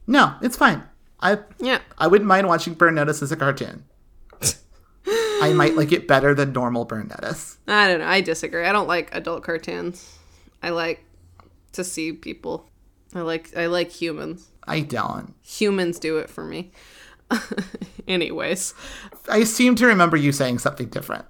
[0.07, 0.83] No, it's fine.
[1.25, 3.85] I yeah I wouldn't mind watching Burn Notice as a cartoon.
[5.43, 7.59] I might like it better than normal Burn Notice.
[7.67, 10.19] i don't know i disagree i don't like adult cartoons
[10.63, 11.05] i like
[11.73, 12.71] to see people
[13.15, 15.35] i like i like humans I don't.
[15.43, 16.73] humans do it for me.
[18.09, 18.73] Anyways,
[19.29, 21.27] I seem to remember you saying something different.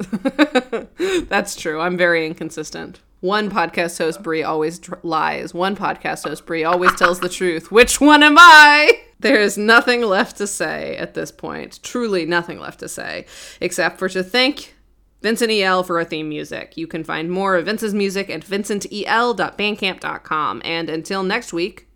[1.28, 1.80] that's true.
[1.80, 2.98] I'm very inconsistent.
[3.24, 5.54] One podcast host Brie always tr- lies.
[5.54, 7.70] One podcast host Brie always tells the truth.
[7.70, 9.00] Which one am I?
[9.18, 11.80] There is nothing left to say at this point.
[11.82, 13.24] Truly nothing left to say
[13.62, 14.74] except for to thank
[15.22, 16.76] Vincent EL for our theme music.
[16.76, 20.62] You can find more of Vince's music at vincentel.bandcamp.com.
[20.62, 21.88] And until next week,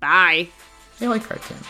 [0.00, 0.48] bye.
[0.98, 1.66] I like cartoons.